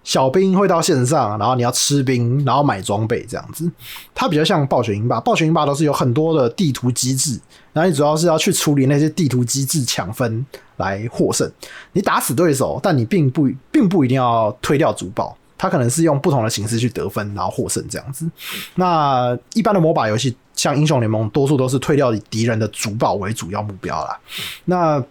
[0.08, 3.70] 小兵会到线上，然后你要吃兵，然后买装备这样子。
[4.16, 7.38] 它比较像暴雪英霸，暴雪英霸都是有很多的地图机制，
[7.74, 10.46] 然后你主要是要去处理那些地图机制抢分
[10.78, 11.52] 来获胜。
[11.92, 18.26] 你打死对手，但你并不并不一定要推掉主堡，它可能是用不同的形式去得分，然后获胜这样子。
[18.76, 24.18] 那一般的 MOBA 游戏，像英雄联盟，多数都是推掉敌人的主堡为主要目标啦。
[24.64, 25.04] 那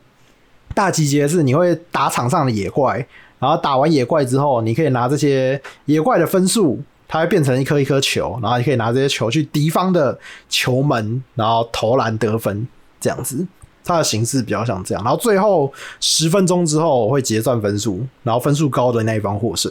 [0.75, 3.07] 大集结是你会打场上的野怪，
[3.38, 10.18] 然后打完野怪之后，你可以拿这些野怪的分数，它会变成一颗一颗球，然后你可以拿这些球去敌方的
[10.49, 12.66] 球门，然后投篮得分，
[13.01, 13.46] 这样子。
[13.85, 19.70] 它的形式比较像这样，然后最后十分钟之后会结算分数，然后分数高的那一方获胜。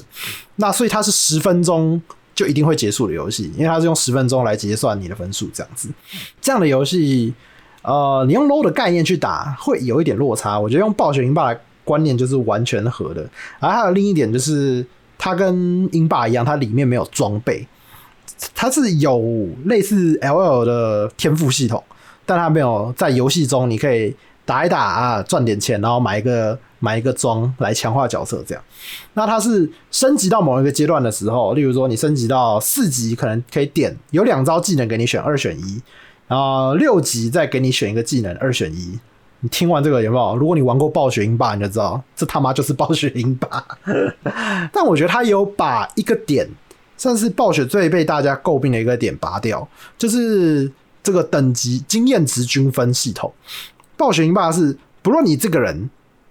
[0.56, 2.02] 那所以它是十分钟
[2.34, 5.90] 就一定会结束的游戏，因为它是用十分钟来结算你的分数，这样子。
[6.40, 7.34] 这样的游戏。
[7.82, 10.60] 呃，你用 low 的概念去打会有一点落差。
[10.60, 11.54] 我觉得用暴雪英霸
[11.86, 13.26] 观念就是完全合的。
[13.62, 14.86] 而还有另一点就是，
[15.18, 17.66] 它跟英霸一样，它里面没有装备，
[18.54, 21.82] 它是有类似 L L 的天赋系统，
[22.26, 28.64] 但它没有在游戏中你可以打一打啊，赚点钱，然后买一个买一个装来强化角色这样。
[29.14, 35.82] 那它是升级到某一个阶段的时候，例如说你升级到四级，可能可以点有两招技能给你选，二选一。
[36.28, 39.00] 然后六级再给你选一个技能，二选一。
[39.46, 40.36] 你听完这个有没有？
[40.36, 43.64] 如果你玩过暴雪英霸，你就知道这他妈就是暴雪英霸。
[44.74, 46.50] 但我觉得他有把一个点，
[46.98, 49.68] 算是暴雪最被大家诟病的一个点拔掉，
[50.00, 50.72] 就是
[51.04, 53.32] 这个等级经验值均分系统。
[53.96, 55.88] 暴雪英霸是不论你这个人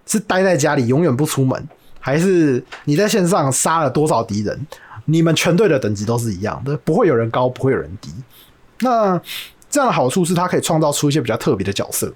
[0.07, 1.69] 是待在家里永远不出门，
[2.01, 4.67] 还是你在线上杀了多少敌人，
[5.05, 8.11] 你们全队的等级都是一样的，不会有人高，不会有人低。
[8.81, 9.23] 那
[9.71, 12.13] 这样的好处是，它可以创造出一些比较特别的角色。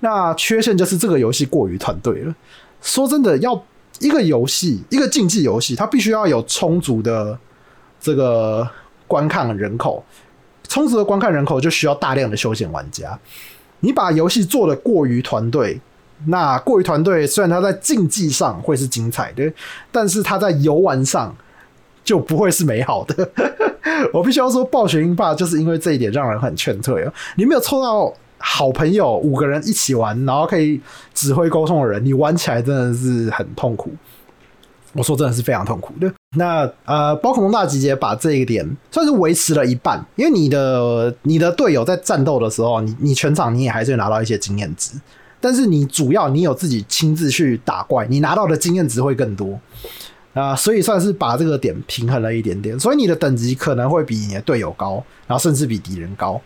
[0.00, 2.34] 那缺陷就是这个游戏过于团队了。
[2.80, 3.60] 说真的，要
[3.98, 7.36] 一个游戏，一个竞技游戏，它必须要有充足的
[8.00, 8.68] 这个
[9.06, 10.04] 观看人口，
[10.68, 13.18] 充足的观看人口就需要大量的休闲玩家。
[13.80, 15.80] 你把游戏做得过于团队，
[16.26, 19.52] 那过于团队虽然它在竞技上会是精彩的，
[19.90, 21.34] 但是它在游玩上
[22.04, 23.28] 就不会是美好的。
[24.12, 27.12] 我必须要说，暴雪英霸就是因为这一点让人很劝退哦。
[27.36, 30.80] 你没有凑到好朋友五个人一起玩，然后可以
[31.12, 33.90] 指挥沟通的人，你玩起来真的是很痛苦。
[34.94, 36.10] 我说真的是非常痛苦的。
[36.36, 44.92] 那呃，宝可梦大集结把这一点算是维持了一半，因为你的你的队友在战斗的时候，你你全场你也还是拿到一些经验值，
[45.40, 49.60] 但是你主要你有自己亲自去打怪，你拿到的经验值会更多
[50.32, 56.40] 啊，所以算是把这个点平衡了一点点，所以你的等级可能会比你的队友高，然后甚至比敌人高。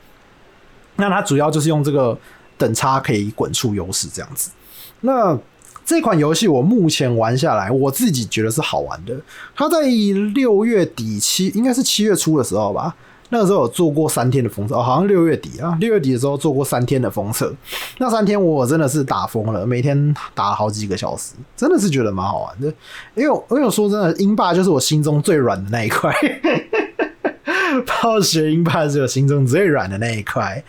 [1.02, 2.16] 那它主要就是用这个
[2.56, 4.52] 等差可以滚出优势这样子。
[5.00, 5.36] 那
[5.84, 9.20] 这款游戏我目前玩下来，我自己觉得是好玩的。
[9.52, 9.80] 它在
[10.32, 12.94] 六月底七，应该是七月初的时候吧，
[13.30, 17.52] 那个时候有做过三天的封测，哦，好像六月底啊，六月底的时候做过三天的封测。
[17.98, 22.68] 那三天我真的是打疯了，每天打了好几个小时，真的是觉得蛮好玩的。
[23.16, 26.14] 因为我，因为说真的，英霸就是我心中最软的那一块。
[28.02, 30.60] 暴雪英霸是我心中最软的那一块，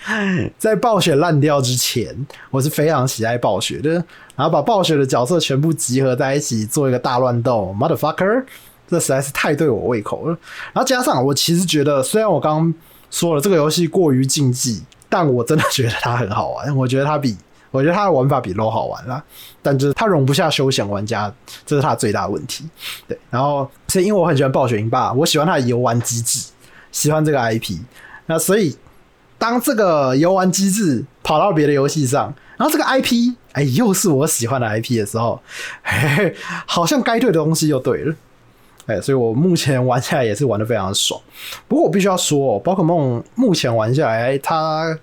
[0.60, 2.16] 在暴雪烂掉之前，
[2.52, 3.92] 我是非常喜爱暴雪的。
[4.36, 8.44] 然后把暴雪的角色全部集合在一起，做一个大乱斗，motherfucker，
[8.88, 10.38] 这实在是太对我胃口了。
[10.74, 12.74] 然后加上我其实觉得，虽然我刚刚
[13.10, 16.76] 说了这个游戏过于竞技，但我真的觉得它很好玩。
[16.78, 17.36] 我觉得它比
[17.72, 19.24] 我觉得它的玩法比 LOL 好玩啦，
[19.64, 21.34] 但就是它容不下休闲玩家，
[21.66, 22.70] 这是它最大的问题。
[23.08, 26.50] 对，然后是因为我很喜欢暴雪英霸，我喜欢它的游玩机制。
[26.94, 27.80] 喜欢这个 IP，
[28.28, 28.78] 那所以
[29.38, 35.42] 当这个游玩机制跑到别的游戏上，然后这个 IP 哎又是我喜欢的 IP 的时候，
[35.84, 38.16] 嘿嘿，好像该对的东西又对了，
[38.86, 41.20] 哎，所以我目前玩下来也是玩的非常爽。
[41.68, 44.98] 不过我必须要说哦，宝可梦目前玩下来，它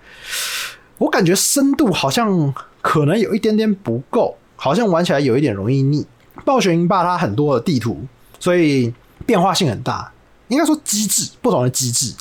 [0.97, 6.07] 我感觉深度好像可能有一点点不够，好像玩起来有一点容易腻。
[6.45, 8.07] 暴雪英霸它很多的地图，
[8.39, 8.95] 所以
[9.27, 10.11] 变化性很大。
[10.51, 12.13] 应该说机制不同的机制，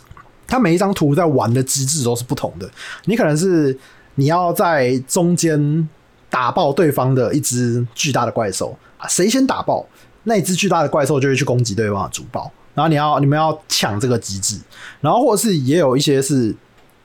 [0.47, 2.69] 它每一张图在玩的机制都是不同的。
[3.05, 3.77] 你可能是
[4.15, 5.89] 你要在中间
[6.29, 9.85] 打爆对方的一只巨大的怪兽啊，谁先打爆
[10.23, 14.59] 那只巨大的怪兽就会去攻击对方的主堡，然后你要你们要抢这个机制，
[15.01, 16.55] 然后或者是也有一些是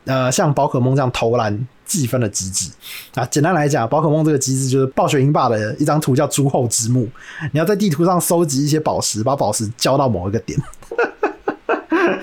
[0.05, 2.71] 呃像宝可梦这样投篮计分的机制
[3.15, 3.25] 啊。
[3.27, 7.09] 简单来讲，宝可梦这个机制就是暴雪英霸的一张图叫诸后之墓，
[7.53, 10.61] 你要在地图上收集一些宝石，把宝石交到某一个点。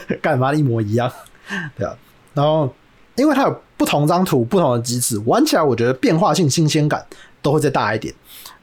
[0.22, 1.12] 干嘛一模一样，
[1.78, 1.96] 对啊，
[2.34, 2.74] 然后
[3.16, 7.06] 因为它有不同张图、不同的机制，玩起来我觉得变化性、新鲜感
[7.42, 8.14] 都会再大一点。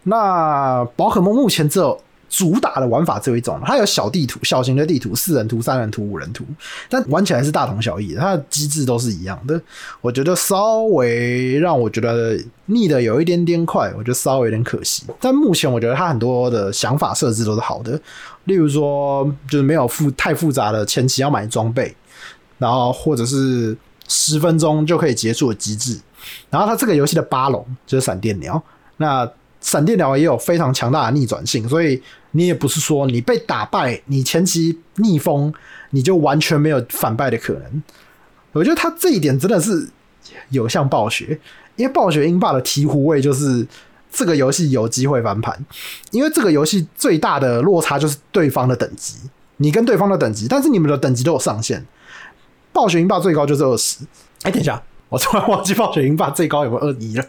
[0.05, 6.45] 那宝可梦目前只有主打的玩法只有一种，它有小地图、小型的地图，四人图、三人图、五人图，
[6.88, 9.61] 但玩起来是大同小异，它的机制都是一样的。
[10.01, 15.05] 我觉得稍微让我觉得腻的有一点点快，我觉得稍微有点可惜。
[15.21, 17.99] 但目前我觉得它很多的想法设置都是好的。
[18.45, 21.95] 例如说，就是没有复太复杂的前期要买装备，
[22.59, 25.99] 然后或者是十分钟就可以结束的机制。
[26.51, 28.62] 然后它这个游戏的八龙就是闪电鸟，
[28.97, 35.53] 那闪电鸟也有非常强大的逆转性，所以你也不是说你被打败，你前期逆风，
[35.90, 37.83] 你就完全没有反败的可能。
[38.53, 39.88] 我觉得他这一点真的是
[40.51, 41.38] 有像暴雪，
[41.77, 43.66] 因为暴雪英霸的醍醐味就是。
[44.11, 45.66] 这个游戏有机会翻盘，
[46.12, 49.16] 因为这个游戏最大的落差就是对方的等级，
[49.59, 51.85] 你跟对方的等级，但是你们的等级都有上限。
[52.73, 53.99] 暴雪英霸最高就是二十，
[54.44, 57.25] 哎，等一下，我突然忘记暴雪英霸最高有没有二一了，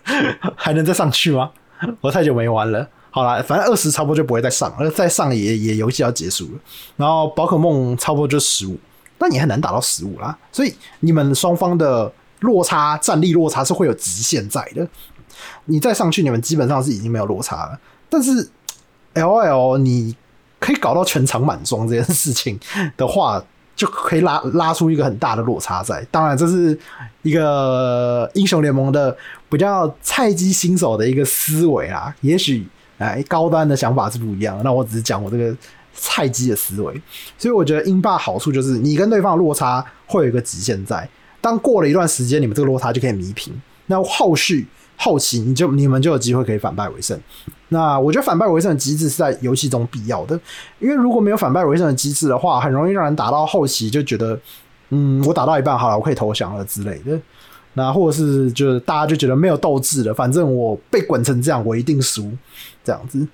[0.55, 1.51] 还能再上去吗？
[2.01, 2.87] 我太久没玩了。
[3.11, 6.59] 好啦，反正二十差不多就不会再上，而再上也也游戏要结束了。
[6.95, 8.77] 然后宝可梦差不多就十五，
[9.17, 10.37] 那你很难打到十五啦。
[10.51, 12.11] 所以你们双方的
[12.41, 14.87] 落差，战力落差是会有极限在的。
[15.65, 17.79] 你再上去，你们基本上是已经没有落差了。
[18.09, 18.47] 但是
[19.13, 20.15] L L 你
[20.59, 22.59] 可以搞到全场满装这件事情
[22.95, 23.43] 的话，
[23.79, 26.05] 就可以拉拉出一个很大的落差在。
[26.11, 26.77] 当然，这是
[27.21, 29.15] 一个英雄联盟的
[29.47, 32.13] 比较菜鸡新手的一个思维啊。
[32.19, 34.59] 也许哎，高端的想法是不一样。
[34.65, 35.55] 那我只是讲我这个
[35.93, 37.01] 菜鸡的思维。
[37.37, 41.09] 所以我觉得英霸好处就是，你跟对方的落差会有一个极限在。
[41.39, 43.53] 当过了一段时间，你们这个落差就可以弥平。
[43.85, 44.67] 那后续。
[45.01, 47.17] 后期你就你们就有机会可以反败为胜。
[47.69, 50.39] 那我觉得反败为胜的机制是在游戏中必要的，
[50.79, 54.39] 因为如果没有反败为胜的机制的话，很容易让人打到后期就觉得，
[54.89, 57.19] 嗯，我打到一半好了，我可以投降了之类的。
[57.73, 62.31] 那或者是就是大家就觉得没有斗志了，反正我被滚成这样，我一定输
[62.83, 63.25] 这样子。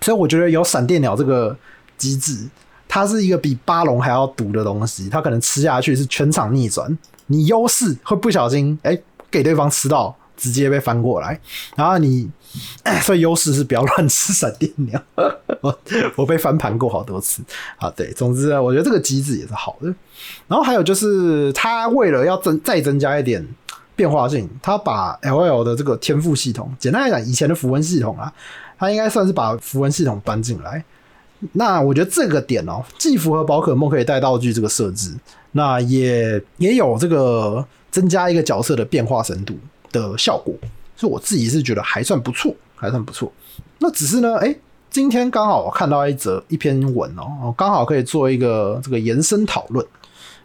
[0.00, 1.56] 所以我觉得有闪电鸟这个
[1.98, 2.48] 机制。
[2.88, 8.96] 它是一个比巴龙还要毒的东西，它可能吃下去是全场逆转，你优势会不小心哎、
[9.28, 11.40] 给对方吃到，直接被翻过来，
[11.74, 12.28] 然后你
[13.02, 15.02] 所以优势是不要乱吃闪电鸟，
[15.60, 15.78] 我
[16.16, 17.42] 我被翻盘过好多次
[17.76, 17.90] 啊。
[17.90, 19.92] 对，总之，我觉得这个机制也是好的。
[20.46, 23.46] 然后还有就是，他为了要增再增加一点
[23.94, 28.32] 变化性，他把 L L 的这个天赋系统，简单来讲，以前的符文系统啊，
[28.78, 30.84] 他应该算是把符文系统搬进来。
[31.52, 35.14] 那我觉得这个点哦，既符合宝可梦可以带道具这个设置，
[35.52, 39.54] 那也也有这个增加一个角色的变化深度
[39.98, 40.54] 的效果，
[40.96, 43.32] 所以我自己是觉得还算不错，还算不错。
[43.78, 44.58] 那只是呢，诶、
[44.90, 49.86] 今天刚好我看到一则一篇文哦，刚好可以做一个这个延伸讨论。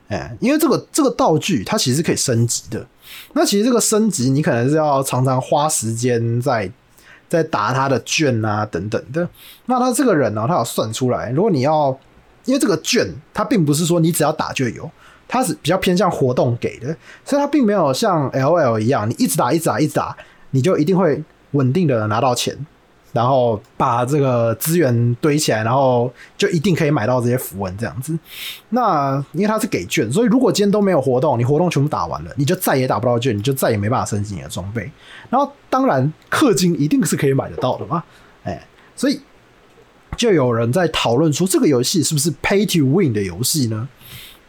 [0.09, 2.85] 哎，因为这个这个道具它其实可以升级的。
[3.33, 6.69] 那其实这个升级你可能是要常常花时间在
[7.29, 9.27] 在打它的券啊等等的。
[9.67, 11.97] 那他这个人呢、他有算出来，如果你要，
[12.43, 14.89] 因为这个券它并不是说你只要打就有，
[15.31, 20.13] 它是比较偏向活动给的，所以它并没有像 L L 一样，你一直打一直打一直打，
[20.49, 22.53] 你就一定会稳定的拿到钱。
[23.13, 28.17] 然后把这个资源堆起来，然后就一定可以买到这些符文这样子。
[28.69, 34.89] 那因为它是给券，所以如果今天都没有活动，你活动全部打完了，你就再也打不到券，你就再也没办法升级你的装备。
[35.29, 38.01] 然后当然氪金一定是可以买得到的嘛，
[38.45, 38.65] 哎，
[38.95, 39.19] 所以
[40.15, 43.89] 就有人在讨论说这个游戏是不是 Pay to Win 的游戏呢？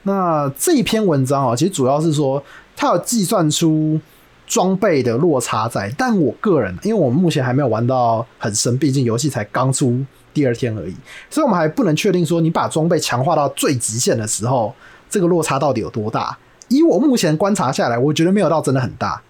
[0.03, 2.43] 那这一篇文章啊，其实主要是说
[2.77, 4.01] 它有计算出。
[4.45, 10.95] 装备的落差在，但我个人，因为我们目前还没有玩到很深，毕竟游戏才刚出第二天而已，
[11.31, 14.75] 所以我们还不能确定说你把装备强化到最极限的时候，
[15.09, 16.37] 这个落差到底有多大。
[16.69, 19.23] 以我目前观察下来，我觉得没有到真的很大。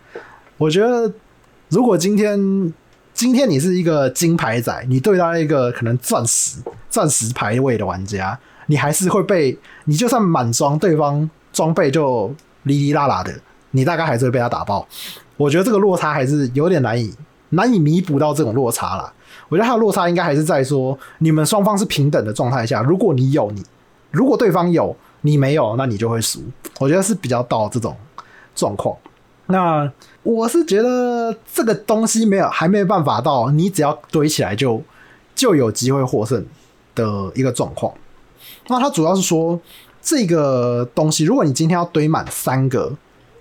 [0.56, 1.12] 我觉得
[1.68, 2.74] 如果今天
[3.14, 6.58] 今天你是一个金牌仔，你对到一个可能钻石
[6.90, 13.32] 钻石排位的玩家，你还是会被你就算满装，对方装备就哩哩啦啦的。
[13.74, 14.86] 你大概还是会被他打爆，
[15.38, 17.14] 我觉得这个落差还是有点难以
[17.48, 19.10] 难以弥补到这种落差啦。
[19.48, 23.62] 我觉得他的落差应该还是在说，你们双方是平等的状态下，如果你有你，
[24.10, 26.42] 如果对方有你没有，那你就会输。
[26.80, 27.96] 我觉得是比较到这种
[28.54, 28.94] 状况。
[29.46, 29.90] 那
[30.22, 34.82] 我是觉得这个东西没有还没有办法到你只要堆起来就
[35.34, 36.44] 就有机会获胜
[36.94, 37.92] 的一个状况。
[38.68, 39.60] 那它主要是说
[40.00, 42.92] 这个东西，如果你今天要堆满三个。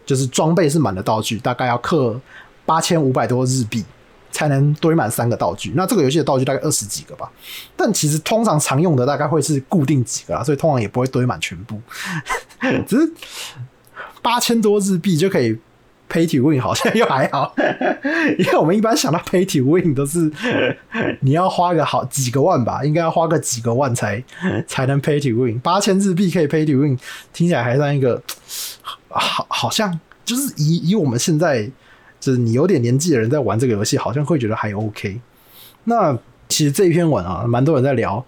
[0.03, 2.19] 就是装备是满的道具，大概要氪
[2.65, 3.85] 八千五百多日币
[4.31, 5.71] 才能堆满三个道具。
[5.75, 7.31] 那这个游戏的道具大概二十几个吧，
[7.77, 11.79] 但其实通常常用的大概会是固定几个啦，所以通常也不会堆满全部。
[12.85, 13.13] 只是
[14.21, 15.57] 八千多日币就可以
[16.11, 17.53] pay to win，好像又还好，
[18.37, 20.29] 因为我们一般想到 pay to win 都是
[21.21, 24.21] 你要花个好几个万吧，应该要花个几个万才
[24.67, 25.57] 才能 pay to win。
[25.59, 26.97] 八千日币可以 pay to win，
[27.31, 28.21] 听起来还算一个。
[29.07, 31.69] 好，好像就是以以我们现在
[32.19, 35.19] 就是你有点年纪的人在玩这个游戏，好像会觉得还 OK。
[35.85, 38.23] 那其实这一篇文啊，蛮多人在聊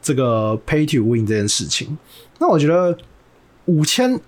[0.00, 1.96] 这个 Pay to Win 这件事情。
[2.38, 2.96] 那我觉得
[3.66, 4.18] 五千，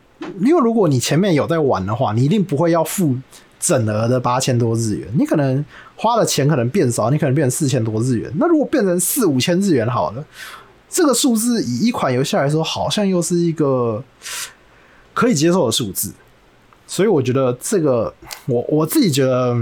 [0.41, 3.17] 因为如果你前面有在玩的话，你一定不会要付
[3.59, 5.65] 整额的八千多日元，你可能
[5.97, 8.33] 花的钱可能变少，你可能变成四千多日元。
[8.39, 10.25] 那如果变成四五千日元好了，
[10.89, 14.03] 这个数字以一款游戏来说，好像又是一个。
[15.17, 16.13] 可以接受的数字，
[16.89, 18.13] 所以我觉得这个
[18.47, 19.55] 我我自己觉得，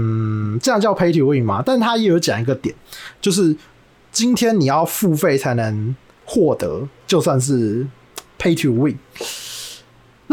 [0.59, 1.61] 这样叫 pay to win 嘛？
[1.63, 2.73] 但他也有讲一个点，
[3.21, 3.55] 就是
[4.11, 5.95] 今天你要付费才能
[6.25, 7.85] 获得，就算是
[8.39, 8.97] pay to win，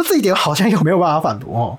[0.02, 1.78] 这一点好像又没有办法反驳哦。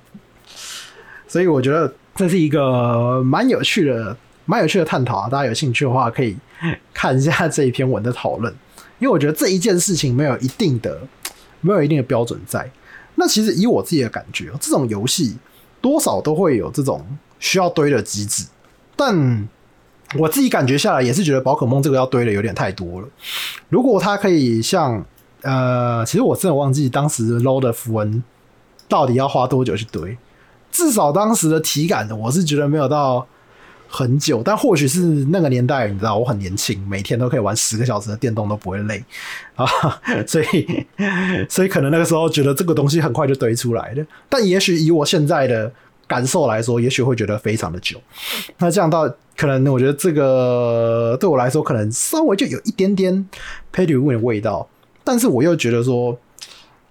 [1.27, 5.29] 所以我觉得这是一个蛮有趣的、蛮有趣的探讨啊！
[5.29, 6.35] 大家有兴趣的话，可以
[6.93, 8.53] 看一下这一篇文的讨论，
[8.99, 10.99] 因为我觉得这一件事情没有一定的、
[11.61, 12.69] 没有一定的标准在。
[13.15, 15.37] 那其实以我自己的感觉，这种游戏
[15.79, 17.05] 多少都会有这种
[17.39, 18.45] 需要堆的机制，
[18.95, 19.47] 但
[20.17, 23.07] 我自己感觉下来也是觉得宝可梦这个要堆的有点太多了。
[23.69, 25.05] 如果它可以像
[25.41, 28.23] 呃，其实我真的忘记当时 low 的符文
[28.87, 30.17] 到底要花多久去堆，
[30.71, 33.27] 至少当时的体感的我是觉得没有到。
[33.93, 39.03] 很久，但或许是那个年代，你知道，我很年轻，每天都可以玩十个小时的电动都不会累
[39.55, 39.67] 啊，
[40.25, 40.87] 所以，
[41.49, 44.05] 所以可能那个时候觉得这个东西很快就堆出来了。
[44.29, 45.69] 但也许以我现在的
[46.07, 47.99] 感受来说，也许会觉得非常的久。
[48.59, 53.13] 那这样到可能，我觉得这个对我来说，可能稍微就有一点点
[53.73, 54.65] pay to win 的味道。
[55.03, 56.17] 但是我又觉得说，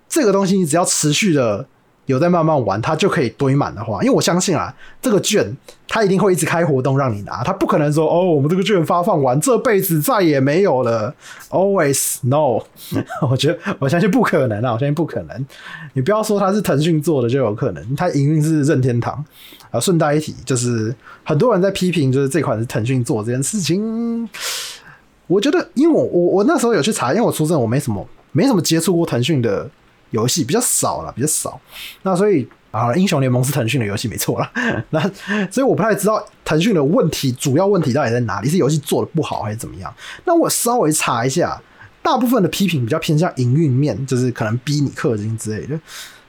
[0.08, 1.66] 这个东西你只要持续的
[2.06, 5.56] 有在慢慢玩，它就可以堆满的话，因为我相信啊，这个券
[5.86, 11.14] 它一定会一直开活动让你拿，它不可能说哦，我们这个券发放完这辈子再也没有了
[11.50, 12.60] ，always no，
[13.30, 15.46] 我觉得我相信不可能啊，我相信不可能。
[15.92, 19.24] 你不要说它是腾讯做的就有可能，它营运是任天堂
[19.70, 19.78] 啊。
[19.78, 20.92] 顺带一提，就是
[21.22, 24.28] 很多人在批评，就是这款是腾讯做这件事情。
[25.30, 29.70] 我觉得，因为我我我那时候有去查，因为我出生我没什么没什么接触过腾讯的
[30.10, 31.60] 游戏，比较少了，比较少。
[32.02, 34.50] 那所以啊，英雄联盟是腾讯的游戏没错啦。
[34.90, 35.00] 那
[35.52, 39.94] 所以我不太知道腾讯的问题主要问题到底在哪里，是游戏做的不好还是怎么样？
[40.24, 41.62] 那我稍微查一下，
[42.02, 45.78] 大部分的批评比较偏向营运面，就是可能逼你氪金之类的。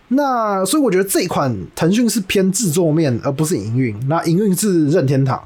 [0.10, 3.97] 那所以我觉得这一款腾讯是偏制作面，而不是营运。
[4.08, 5.43] 那营运是任天堂，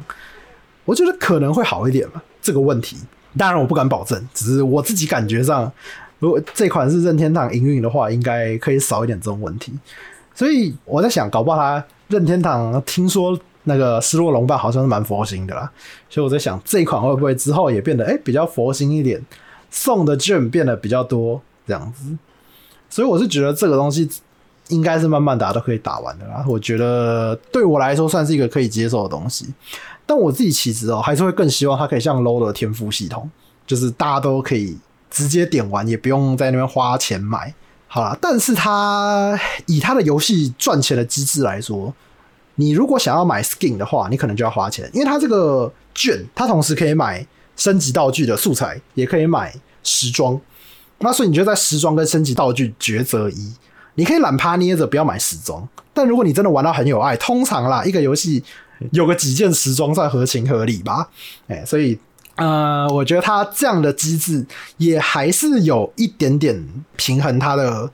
[0.84, 2.22] 我觉得可能会好一点吧。
[2.42, 2.98] 这个问题。
[3.38, 5.72] 当然我不敢保证，只是我自己感觉上，
[6.20, 9.74] 如果这款是任天堂营运的话，应该可以少一点这种问题。
[10.34, 15.70] 所以我在想，搞不好他任天堂听说那个失落龙霸好像是蛮佛心的啦，
[16.10, 19.22] 所以我在想这一款会不会之后也变得诶、比较佛心一点，
[19.72, 22.18] 送的券变得比较多这样子。
[22.90, 24.10] 所以我是觉得这个东西
[24.70, 26.46] 应该是慢慢打都可以打完的啦。
[26.48, 29.48] 我觉得对我来说算是一个可以接受的东西。
[30.06, 33.28] 但我自己其实哦，还是会更希望它可以像 LOL 的天赋系统，
[33.66, 34.78] 就是大家都可以
[35.10, 37.54] 直接点完，也不用在那边花钱买。
[37.88, 41.94] 好啦，但是它以它的游戏赚钱的机制来说，
[42.56, 47.26] 你如果想要买 skin 的话，你可能就要花钱，因为它这个券，它同时可以买
[47.56, 50.40] 升级道具的素材，也可以买时装。
[51.00, 53.54] 那所以你就在时装跟升级道具抉择一，
[53.96, 58.44] 你可以懒趴捏着不要买时装，但如果你真的玩到很有爱，通常啦，一个游戏。
[58.92, 61.10] 有个几件时装算合情合理吧，
[61.48, 61.98] 哎，所以
[62.36, 64.46] 呃，我觉得它这样的机制
[64.78, 66.62] 也还是有一点点
[66.96, 67.90] 平衡它的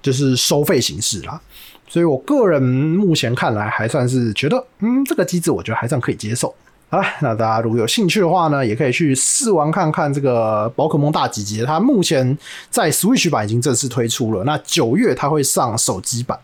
[0.00, 1.40] 就是收费形式啦，
[1.86, 6.54] 所以我个人目前看来还算是觉得，嗯，这个机制我觉得还算可以接受。
[6.88, 12.36] 好，那大家如果有兴趣的话呢，也可以去试玩看看这个宝可梦大集结，它目前
[12.68, 16.38] 在 Switch 版已经正式推出了，那九月它会上手机版。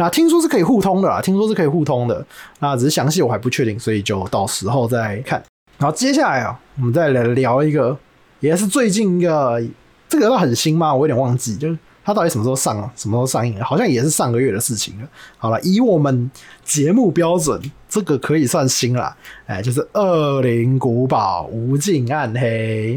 [0.00, 2.24] 那听说是可以互通的啦，听说是可以互通的，
[2.60, 5.42] 那只是详细我还不确定，所以就到时候再看。
[5.78, 7.94] 好，接下来啊，我们再来聊一个，
[8.40, 9.62] 也是最近一个，
[10.08, 10.94] 这个很新吗？
[10.94, 12.76] 我有点忘记，就是它到底什么时候上？
[12.96, 13.62] 什么时候上映？
[13.62, 15.08] 好像也是上个月的事情了。
[15.36, 16.30] 好了，以我们
[16.64, 19.14] 节目标准，这个可以算新啦。
[19.44, 22.94] 哎，就是《恶灵古堡：无尽暗黑》。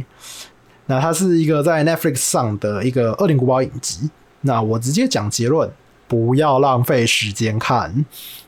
[0.85, 4.09] 那它是一个在 Netflix 上的一个《恶灵古堡》影集。
[4.39, 5.69] 那我直接讲结论。
[6.07, 8.05] 不要浪费时间看，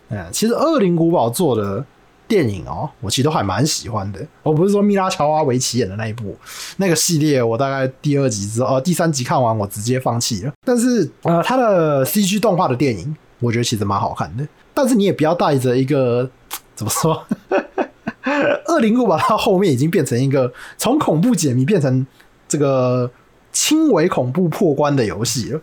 [0.09, 1.83] 嗯，其实《恶灵古堡》做的
[2.27, 4.19] 电影哦，我其实都还蛮喜欢的。
[4.43, 6.35] 我不是说米拉乔瓦维奇演的那一部
[6.77, 10.51] 那个系列，我大概第二集之后，呃，第三集看完我直接放弃了。
[10.65, 14.47] 但是呃，它的 CG 动画的电影，我觉得其实蛮好看的。
[14.73, 16.29] 但是你也不要带着一个
[16.75, 17.25] 怎么说，
[18.71, 22.05] 《恶灵古堡》它后面已经变成一个从恐怖解谜变成
[22.47, 23.09] 这个
[23.51, 25.61] 轻微恐怖破关的游戏了。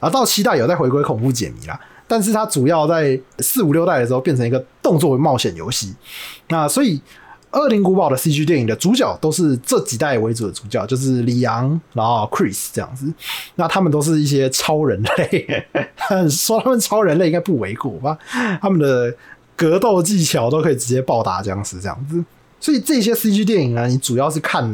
[0.00, 1.78] 啊，到七代有在回归恐怖解谜啦，
[2.08, 5.94] 但是它主要在四五六代的时候变成一个动作冒险游戏。
[6.48, 6.98] 那所以
[7.58, 13.12] 《恶灵古堡》的 CG 电影的主角都是这几代为主的主角，就是里昂，然后 Chris 这样子。
[13.56, 15.66] 那他们都是一些超人类，
[16.30, 18.16] 说他们超人类应该不为过吧？
[18.62, 19.14] 他们的
[19.56, 22.24] 格斗技巧都可以直接暴打僵尸这样子。
[22.60, 24.64] 所以这些 CG 电影呢，你主要是看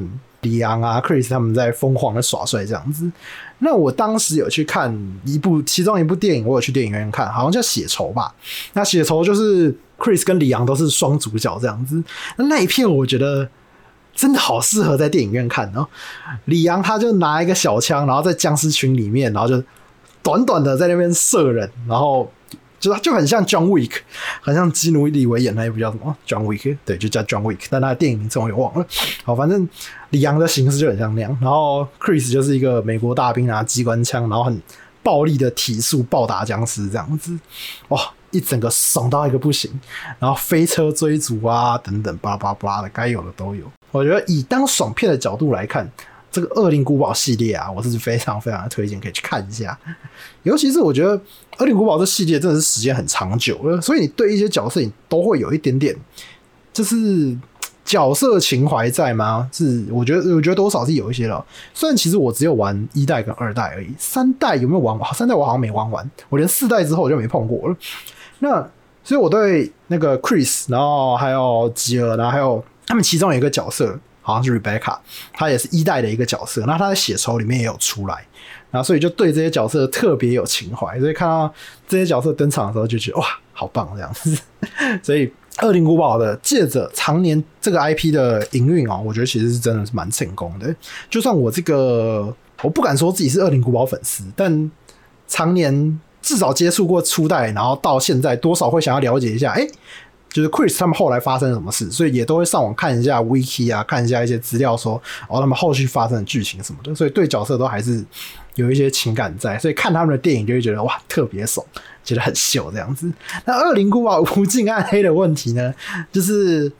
[0.42, 3.10] 里昂啊、Chris 他们在疯狂的耍帅这样子。
[3.58, 8.34] 那我当时有去看一部，其中一部电影，我有去电影院看，好像叫《血仇》吧。
[8.74, 12.02] 那《血仇》就是 Chris 跟里昂都是双主角这样子。
[12.36, 13.48] 那那一片我觉得
[14.14, 15.88] 真的好适合在电影院看哦。
[16.44, 19.62] 里昂他就拿一个小枪，然后在僵尸群里面，然后就
[20.22, 22.30] 短短的在那边射人，然后。
[22.78, 23.90] 就是就很像 John Wick，
[24.40, 28.86] 很像基努李维演那一部叫什么 John Wick，对，就叫 John Wick，但他的电影名称我也忘了。
[29.24, 29.68] 好，反正
[30.10, 34.60] 里昂的形式就很像那样，然后 Chris 就是一个美国大兵拿机关枪，然后很
[35.02, 37.38] 暴力的体术暴打僵尸这样子，
[37.88, 38.00] 哇，
[38.30, 39.70] 一整个爽到一个不行，
[40.18, 43.64] 然后飞车追逐啊等等巴拉巴拉巴拉的，该有的都有。
[43.90, 45.90] 我觉得以当爽片的角度来看。
[46.28, 49.78] 这个《恶灵古堡》系列啊，我是非常非常的推荐，可以去看一下。
[50.42, 51.16] 尤其是我觉得
[51.58, 55.96] 《恶灵古堡》这系列真的是时间很长久了，所以你对一些角色你都会有一点点，
[56.72, 57.36] 就是
[57.84, 59.48] 角色情怀在吗？
[59.52, 61.44] 是，我觉得我觉得多少是有一些了。
[61.72, 65.14] 虽然其实我只有玩一代跟二代而已，三代有没有玩完？
[65.14, 67.76] 三代我好像没玩完，我连四代之后我就没碰过了。
[68.40, 68.68] 那
[69.02, 73.98] 所以我对那个 Chris，然后还有吉尔，然后还有他们其中有一个角色。
[74.26, 74.98] 好像是 Rebecca，
[75.32, 76.64] 她也是一代的一个角色。
[76.66, 78.26] 那她在血仇里面也有出来。
[78.72, 81.50] 然后所以就对这些角色特别有情怀，所以看到
[81.88, 84.36] 这些角色登场的时候就觉得哇，好棒这样子。
[85.02, 85.26] 所以
[85.62, 90.74] 《恶灵古堡》的借着常年这个 IP 的营运啊，我觉得其实是真的是蛮成功的。
[91.08, 94.70] 就算我这个我不敢说自己是《恶灵古堡》粉丝，但
[95.28, 99.66] 常年至少接触过初代，然后到现在多少会想要了解一下，哎。
[100.30, 108.04] 就是 Chris 他们后来发生了什么事，所以也都会上网看一下 Wiki 啊，看一下一些资料说，哦，他们后续发生的剧情什么的，所以对角色都还是
[108.56, 111.64] 有一些情感在，所以看他们的电影就会觉得哇，特别爽，
[112.04, 113.10] 觉得很秀这样子。
[113.44, 115.74] 那《恶灵古堡》无尽暗黑的问题呢，
[116.12, 116.70] 就是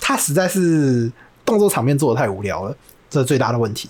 [0.00, 1.10] 他实在是
[1.44, 2.76] 动作场面做的太无聊了，
[3.08, 3.88] 这是最大的问题。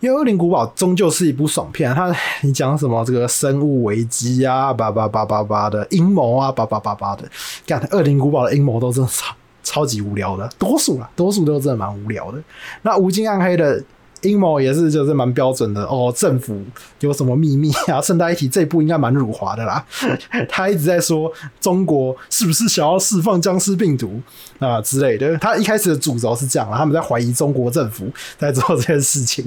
[0.00, 2.10] 因为《恶灵古堡》终究是一部爽片，它
[2.42, 7.24] 你讲什么这个生物危机啊，叭叭叭叭叭的阴谋啊，叭叭叭叭的，
[7.66, 12.42] 干《恶灵古堡》的阴谋都真的超超级无聊的，多数啦，多数都真的蛮无聊的。
[12.82, 13.82] 那无尽暗黑的
[14.22, 16.58] 阴谋也是就是蛮标准的哦，政府
[17.00, 18.00] 有什么秘密啊？
[18.02, 19.84] 顺带一提，这部应该蛮辱华的啦。
[20.48, 21.30] 他一直在说
[21.60, 24.18] 中国是不是想要释放僵尸病毒
[24.58, 25.36] 啊之类的。
[25.36, 29.44] 他一开始的主轴是这样，他们在怀疑中国政府在做这件事情。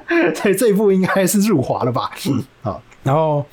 [0.34, 2.10] 所以这一部应该是入华了吧？
[2.28, 3.44] 嗯，好，然后，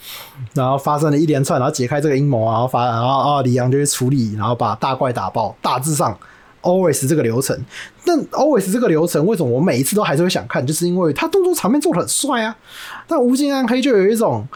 [0.54, 5.56] 然后发生了一连串，然后解开这个阴谋，然后发，然后啊，李阳就去处理，然后把大怪打爆。
[5.62, 6.18] 大致上
[6.62, 7.58] ，always 这个流程。
[8.06, 10.66] 但 always 这个流程，为什么我每一次都还是会想看？
[10.66, 12.56] 就是因为他动作场面做的很帅啊。
[13.08, 14.48] 但无尽暗黑就有一种，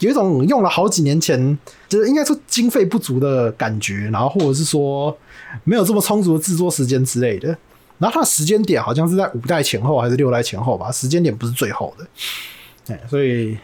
[0.00, 5.16] 有一种用了好几年前，就是应该说经费不足的感觉，然后或者是说
[5.64, 7.56] 没有这么充足的制作时间之类的。
[8.02, 13.56] 然后它的时间点好像是在五代前后还是六代前后吧，时间点不是最后的，哎，所以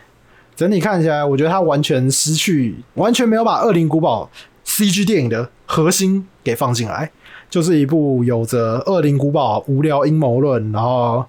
[0.54, 4.30] 整体看起来，我觉得它完全失去，完全没有把《恶灵古堡》
[4.70, 7.10] CG 电影的核心给放进来，
[7.50, 11.26] 就是一部有着《恶灵古堡》无聊阴谋论，然后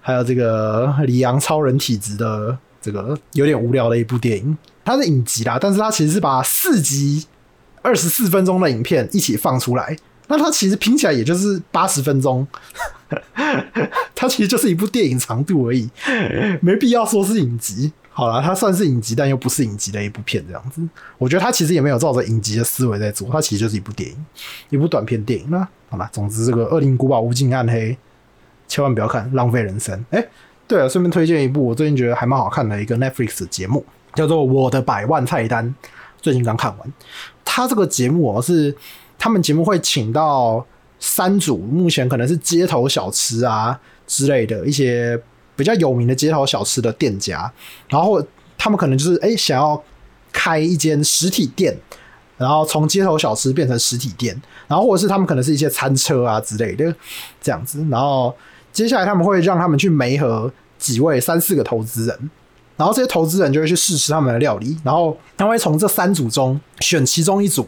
[0.00, 4.56] 还有这个里昂超人体质的这个有点无聊的一部电影。
[4.82, 7.26] 它是影集啦，但是它其实是把四集
[7.82, 9.96] 二十四分钟的影片一起放出来。
[10.28, 12.46] 那它其实拼起来也就是八十分钟，
[14.14, 15.88] 它其实就是一部电影长度而已，
[16.60, 17.92] 没必要说是影集。
[18.10, 20.80] 好了，它算是影集，但又不是影集的一部片这样子。
[21.18, 24.26] 我觉得它其实也没有照着影集的思维在做，它其实就是一部电影，
[24.70, 25.46] 一部短片电影。
[25.50, 25.58] 那
[25.90, 27.92] 好了，总之这个《恶灵古堡：无尽暗黑》
[28.66, 29.94] 千万不要看，浪费人生。
[30.10, 30.28] 哎、欸，
[30.66, 35.68] 对了，顺便推荐一部我最近觉得还蛮好看的一个 Netflix 的节目，叫做《我的百万菜单》，
[36.22, 36.92] 最近刚看完。
[37.44, 38.74] 它这个节目哦是。
[39.18, 40.64] 他们节目会请到
[40.98, 45.20] 三组目前可能是街头小吃啊之类的一些
[45.54, 47.50] 比较有名的街头小吃的店家，
[47.88, 48.22] 然后
[48.56, 49.82] 他们可能就是哎、想要
[50.32, 51.76] 开一间实体店，
[52.36, 56.94] 然后从街头小吃变成实体店，然后或者是他们可能是一些餐车啊之类的
[57.40, 58.34] 这样子，然后
[58.72, 62.30] 接下来他们会让他们去媒合几位三四个投资人。
[62.76, 67.66] 然后这些投资人就会去试吃他们的料理，然后他会从这三组中选其中一组，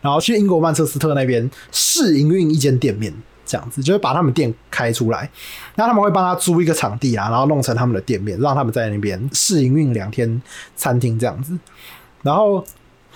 [0.00, 3.14] 然后去英国曼彻斯特那边试营运一间店面，
[3.46, 5.30] 这样子就是把他们店开出来，
[5.76, 10.42] 那他们会帮他租一个场地啊，然后弄成他们的店面，让他们在那边试营运两天
[10.74, 11.56] 餐厅这样子。
[12.22, 12.64] 然后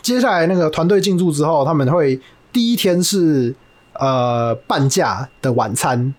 [0.01, 2.21] 接下来那个团队进驻之后，他们会
[2.53, 3.53] 第一天是
[3.95, 6.15] 呃半价的晚餐，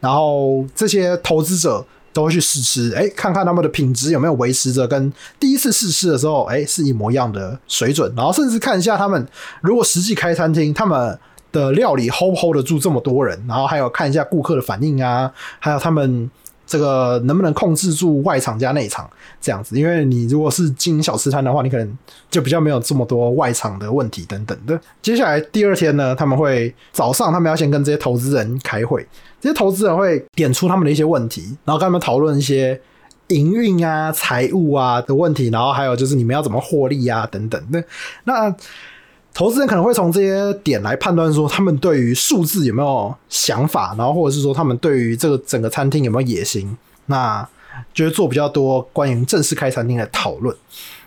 [0.00, 1.84] 然后这些投资者。
[2.12, 8.12] 都会去试吃，哎，看看他们的品质有没有维持着跟第一次试吃的时候，哎，是一模一样的水准。
[8.16, 9.26] 然后甚至看一下他们
[9.60, 11.18] 如果实际开餐厅，他们
[11.50, 13.42] 的料理 hold 不 hold 得住这么多人。
[13.48, 16.30] 然后还有看一下顾客的反应啊，还有他们
[16.66, 19.08] 这个能不能控制住外场加内场
[19.40, 19.78] 这样子。
[19.78, 21.98] 因为你如果是经营小吃摊的话，你可能
[22.30, 24.80] 就比较没有这么多外场的问题等等的。
[25.00, 29.06] 接下来第二天呢，他们会早上他们要先跟这些投资人开会。
[29.40, 32.80] 这些投资人会点出他们的一些问题，然后跟他们讨论一些
[33.28, 37.82] 营运啊、财务啊的问题，然后还有就是你们要怎么获利啊等等的。
[38.24, 38.54] 那
[39.34, 46.76] 投资人可能会从这些点来判断说，他们对于数字有没有想法，然后或者是说他们对于这个整个餐厅有没有野心，
[47.06, 47.46] 那
[47.94, 50.56] 就会做比较多关于正式开餐厅的讨论。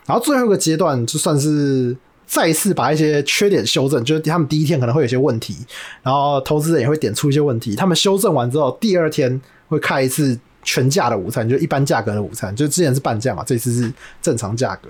[0.05, 1.95] 然后最后一个阶段就算是。
[2.27, 5.55] 再次把一些缺点修正，就是他们第一天可能会有些问题，
[6.01, 7.75] 然后投资人也会点出一些问题。
[7.75, 14.89] 他们修正完之后，第二天会开一次全价的午餐，就一般价格的午餐，就之前是半价嘛，这次是正常价格。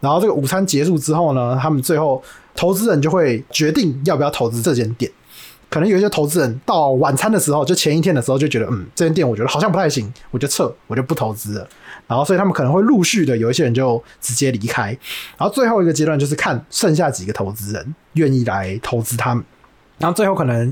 [0.00, 2.22] 然后这个午餐结束之后呢，他们最后
[2.54, 5.10] 投资人就会决定要不要投资这间店。
[5.70, 11.66] 可能有一些投资人到晚餐的时候，就前一天的时候就觉得，嗯，这间店我觉得好像不太行，我就撤，我就不投资了。
[12.06, 14.88] 然后，所以他们可能会陆续的有一些人就直接离开。
[15.38, 19.42] 然后最后一个阶段就是看剩下几个投资人愿意来投资他们。
[19.96, 20.70] 然后最后可能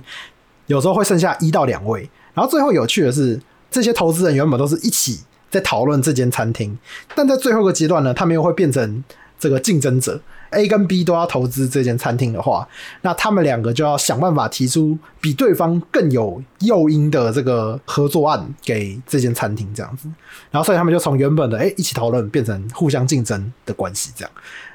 [0.67, 2.03] 有时候会剩下一到两位。
[2.35, 3.41] 然后最后有趣的是，
[3.71, 6.77] 这些投资人原本都是一起在讨论这间餐厅，
[7.15, 9.03] 但在最后个阶段呢，他们又会变成
[9.39, 10.21] 这个竞争者。
[10.51, 12.67] A 跟 B 都要投资这间餐厅的话，
[13.03, 20.09] 那他们两个就要想办法提出比对方更有诱因的这个合作案给这间餐厅，这样子。
[20.51, 24.31] 然后，所以他们就从原本的诶一起讨论变成互相竞争的关系，这样。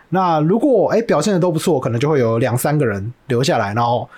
[0.08, 4.10] 那如果诶表现的都不错，可能就会有两三个人留下来，然后。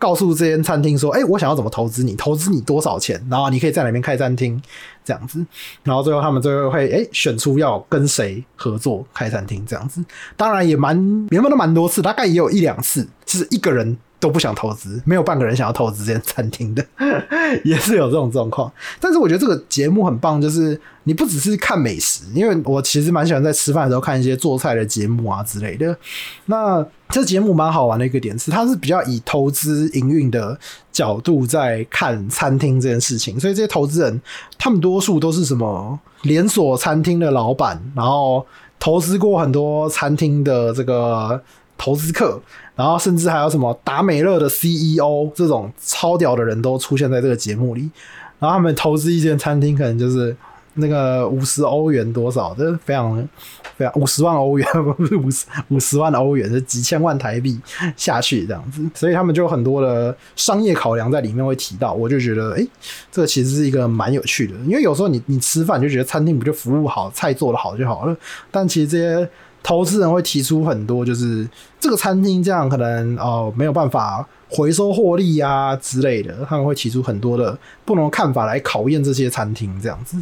[0.00, 2.16] 告诉这间餐厅说：“哎、我想要怎么投资你？
[2.16, 3.22] 投资你多少钱？
[3.30, 4.60] 然后你可以在哪边开餐厅，
[5.04, 5.44] 这样子。
[5.82, 10.04] 然后最后他们最后会哎、选出要跟谁合作开餐厅，这样子。
[10.36, 10.96] 当然也蛮
[11.30, 16.84] 原本都蛮多次，大概也有一两次，就是一个人。”都不想投资，没有半个人想要投资这间餐厅的，
[17.64, 18.70] 也是有这种状况。
[19.00, 25.96] 但是我觉得这个节目很棒，就是你不只是看美食，因为我其实蛮喜欢在吃饭的时候看一些做菜的节目啊之类的。
[26.44, 30.60] 那这节目蛮好玩的一个点是，它是比较以投资营运的
[31.00, 34.20] 角度在看餐厅这件事情，所以这些投资人
[34.58, 38.46] 他们多数都是什么连锁餐厅的老板，然后
[38.78, 41.40] 投资过很多餐厅的这个
[41.78, 42.38] 投资客。
[42.76, 47.90] 然后甚至还有什么达美乐的 CEO 这种超屌的人都出现在这个节目里，
[48.38, 50.34] 然后他们投资一间餐厅可能就是
[50.74, 53.28] 那个五十欧元多少，这非常
[53.76, 54.66] 非常五十万欧元
[54.96, 57.60] 不是五十五十万欧元，是几千万台币
[57.96, 62.66] 下去这样子，所以他们就很多的商业考量在里面会提到，我就觉得哎，
[63.10, 68.16] 这个其实是一个蛮有趣的，因为有时候你你吃饭就觉得餐厅不就服务好，菜做得好就好了，
[68.50, 69.28] 但其实这些。
[69.62, 71.48] 投资人会提出很多，就是
[71.78, 80.16] 这个餐厅这样可能哦、没有办法回收获利啊之类的，他们会提出很多的不同的看法来考验这些餐厅这样子。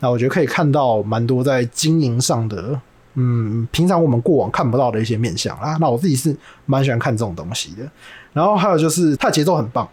[0.00, 2.78] 那我觉得可以看到蛮多在经营上的，
[3.14, 5.76] 嗯，平常我们过往看不到的一些面向啊。
[5.80, 7.88] 那我自己是蛮喜欢看这种东西的。
[8.32, 9.88] 然后还有就是它的节奏很棒，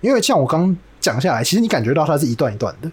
[0.00, 2.90] 因为像我刚讲下来，其实你感觉到它是一段一段的，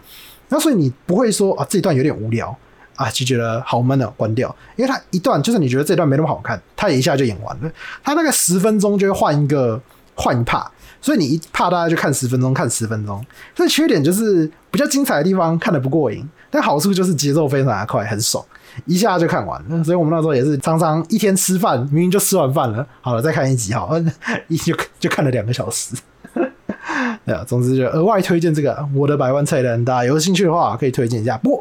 [0.49, 2.55] 那所以你不会说啊这一段有点无聊。
[3.01, 4.53] 啊，就觉得好闷的，关掉。
[4.75, 7.71] 因为它一段就是你觉得这段没那么好看，它也一下就演完了。
[8.03, 9.81] 它大概十分钟就会换一个
[10.15, 10.65] 换一 part，
[11.01, 13.23] 所以你一 part 大家就看十分钟，看十分钟。
[13.55, 18.43] 这缺点就是比较精彩的地方看得不过瘾，但好处就是节奏非常的快，很爽，
[18.85, 19.83] 一下就看完了。
[19.83, 23.91] 所以我们那时候也是常常一天吃饭，明明就吃完饭了，好了再看一集，好，
[24.47, 25.95] 一就就看了两个小时。
[27.25, 31.37] 对啊，总之就额外推荐这个我的百万菜单，大家有兴趣的话可以推荐一下。
[31.37, 31.60] 不过。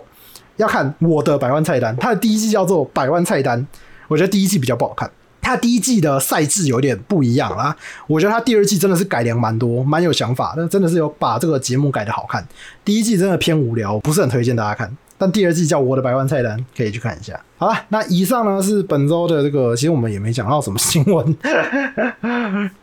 [0.61, 3.67] 要看我的百万菜单，它的第一季叫做百万菜单，
[4.09, 5.11] 我觉得第一季比较不好看。
[5.43, 7.75] 它第一季的赛制有点不一样啦，
[8.07, 12.47] 我觉得它第二季真的是改良蛮多，蛮有想法的，真的是有把这个节目改得好看。
[12.85, 14.95] 第一季真的偏无聊，不是很推荐大家看。
[15.17, 17.39] 但第二季叫我的百万菜单，可以去看一下。
[17.59, 21.37] 好了，那以上呢是本周的这个，其实我们也没讲到什么新闻。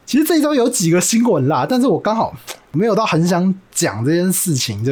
[0.05, 2.35] 其实这一周有几个新闻啦，但是我刚好
[2.71, 4.91] 没有到很想讲这件事情，就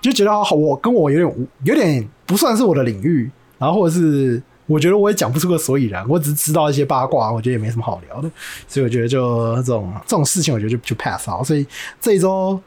[0.00, 8.30] 就觉得好，我跟我有点有点不算是我的领域，然后或者是我觉得我也讲不出个所以然，我只是知道一些八卦，我觉得也没什么好聊的，
[8.66, 11.42] 所以我觉得就这种这种事情，我觉得就就 pass 好。
[11.42, 11.66] 所以
[12.00, 12.60] 这一周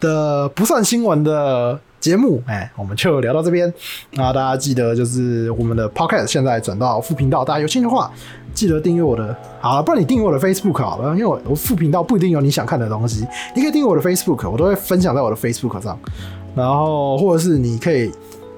[0.00, 1.80] 的不算新闻的。
[2.04, 3.72] 节目哎，我们就聊到这边。
[4.10, 8.12] 那大家记得就是我们的 podcast 现在转到副频道，大家有兴趣的话，
[8.52, 9.34] 记得订阅我的。
[9.58, 13.26] 好了，不然你订阅我的 Facebook 好了，因为我我副频道不一定有你想看的东西。
[13.56, 15.98] 你可以订阅我的 Facebook，我都会分享在我的 Facebook 上。
[16.54, 18.12] 然后或者是你可以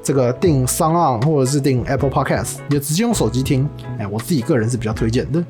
[0.06, 3.68] 这个订 SoundOn，或者是订 Apple Podcast，也直接用手机听。
[3.98, 5.44] 哎，我自己个人是比较推荐的。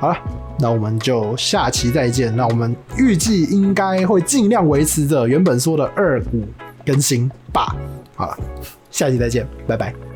[0.00, 0.16] 好了，
[0.58, 2.34] 那我们就下期再见。
[2.34, 6.48] 那我们预计应该会尽量维持着原本说的二五
[6.86, 7.76] 更新吧，
[8.16, 8.38] 好了，
[8.90, 10.11] 下期再见，拜拜。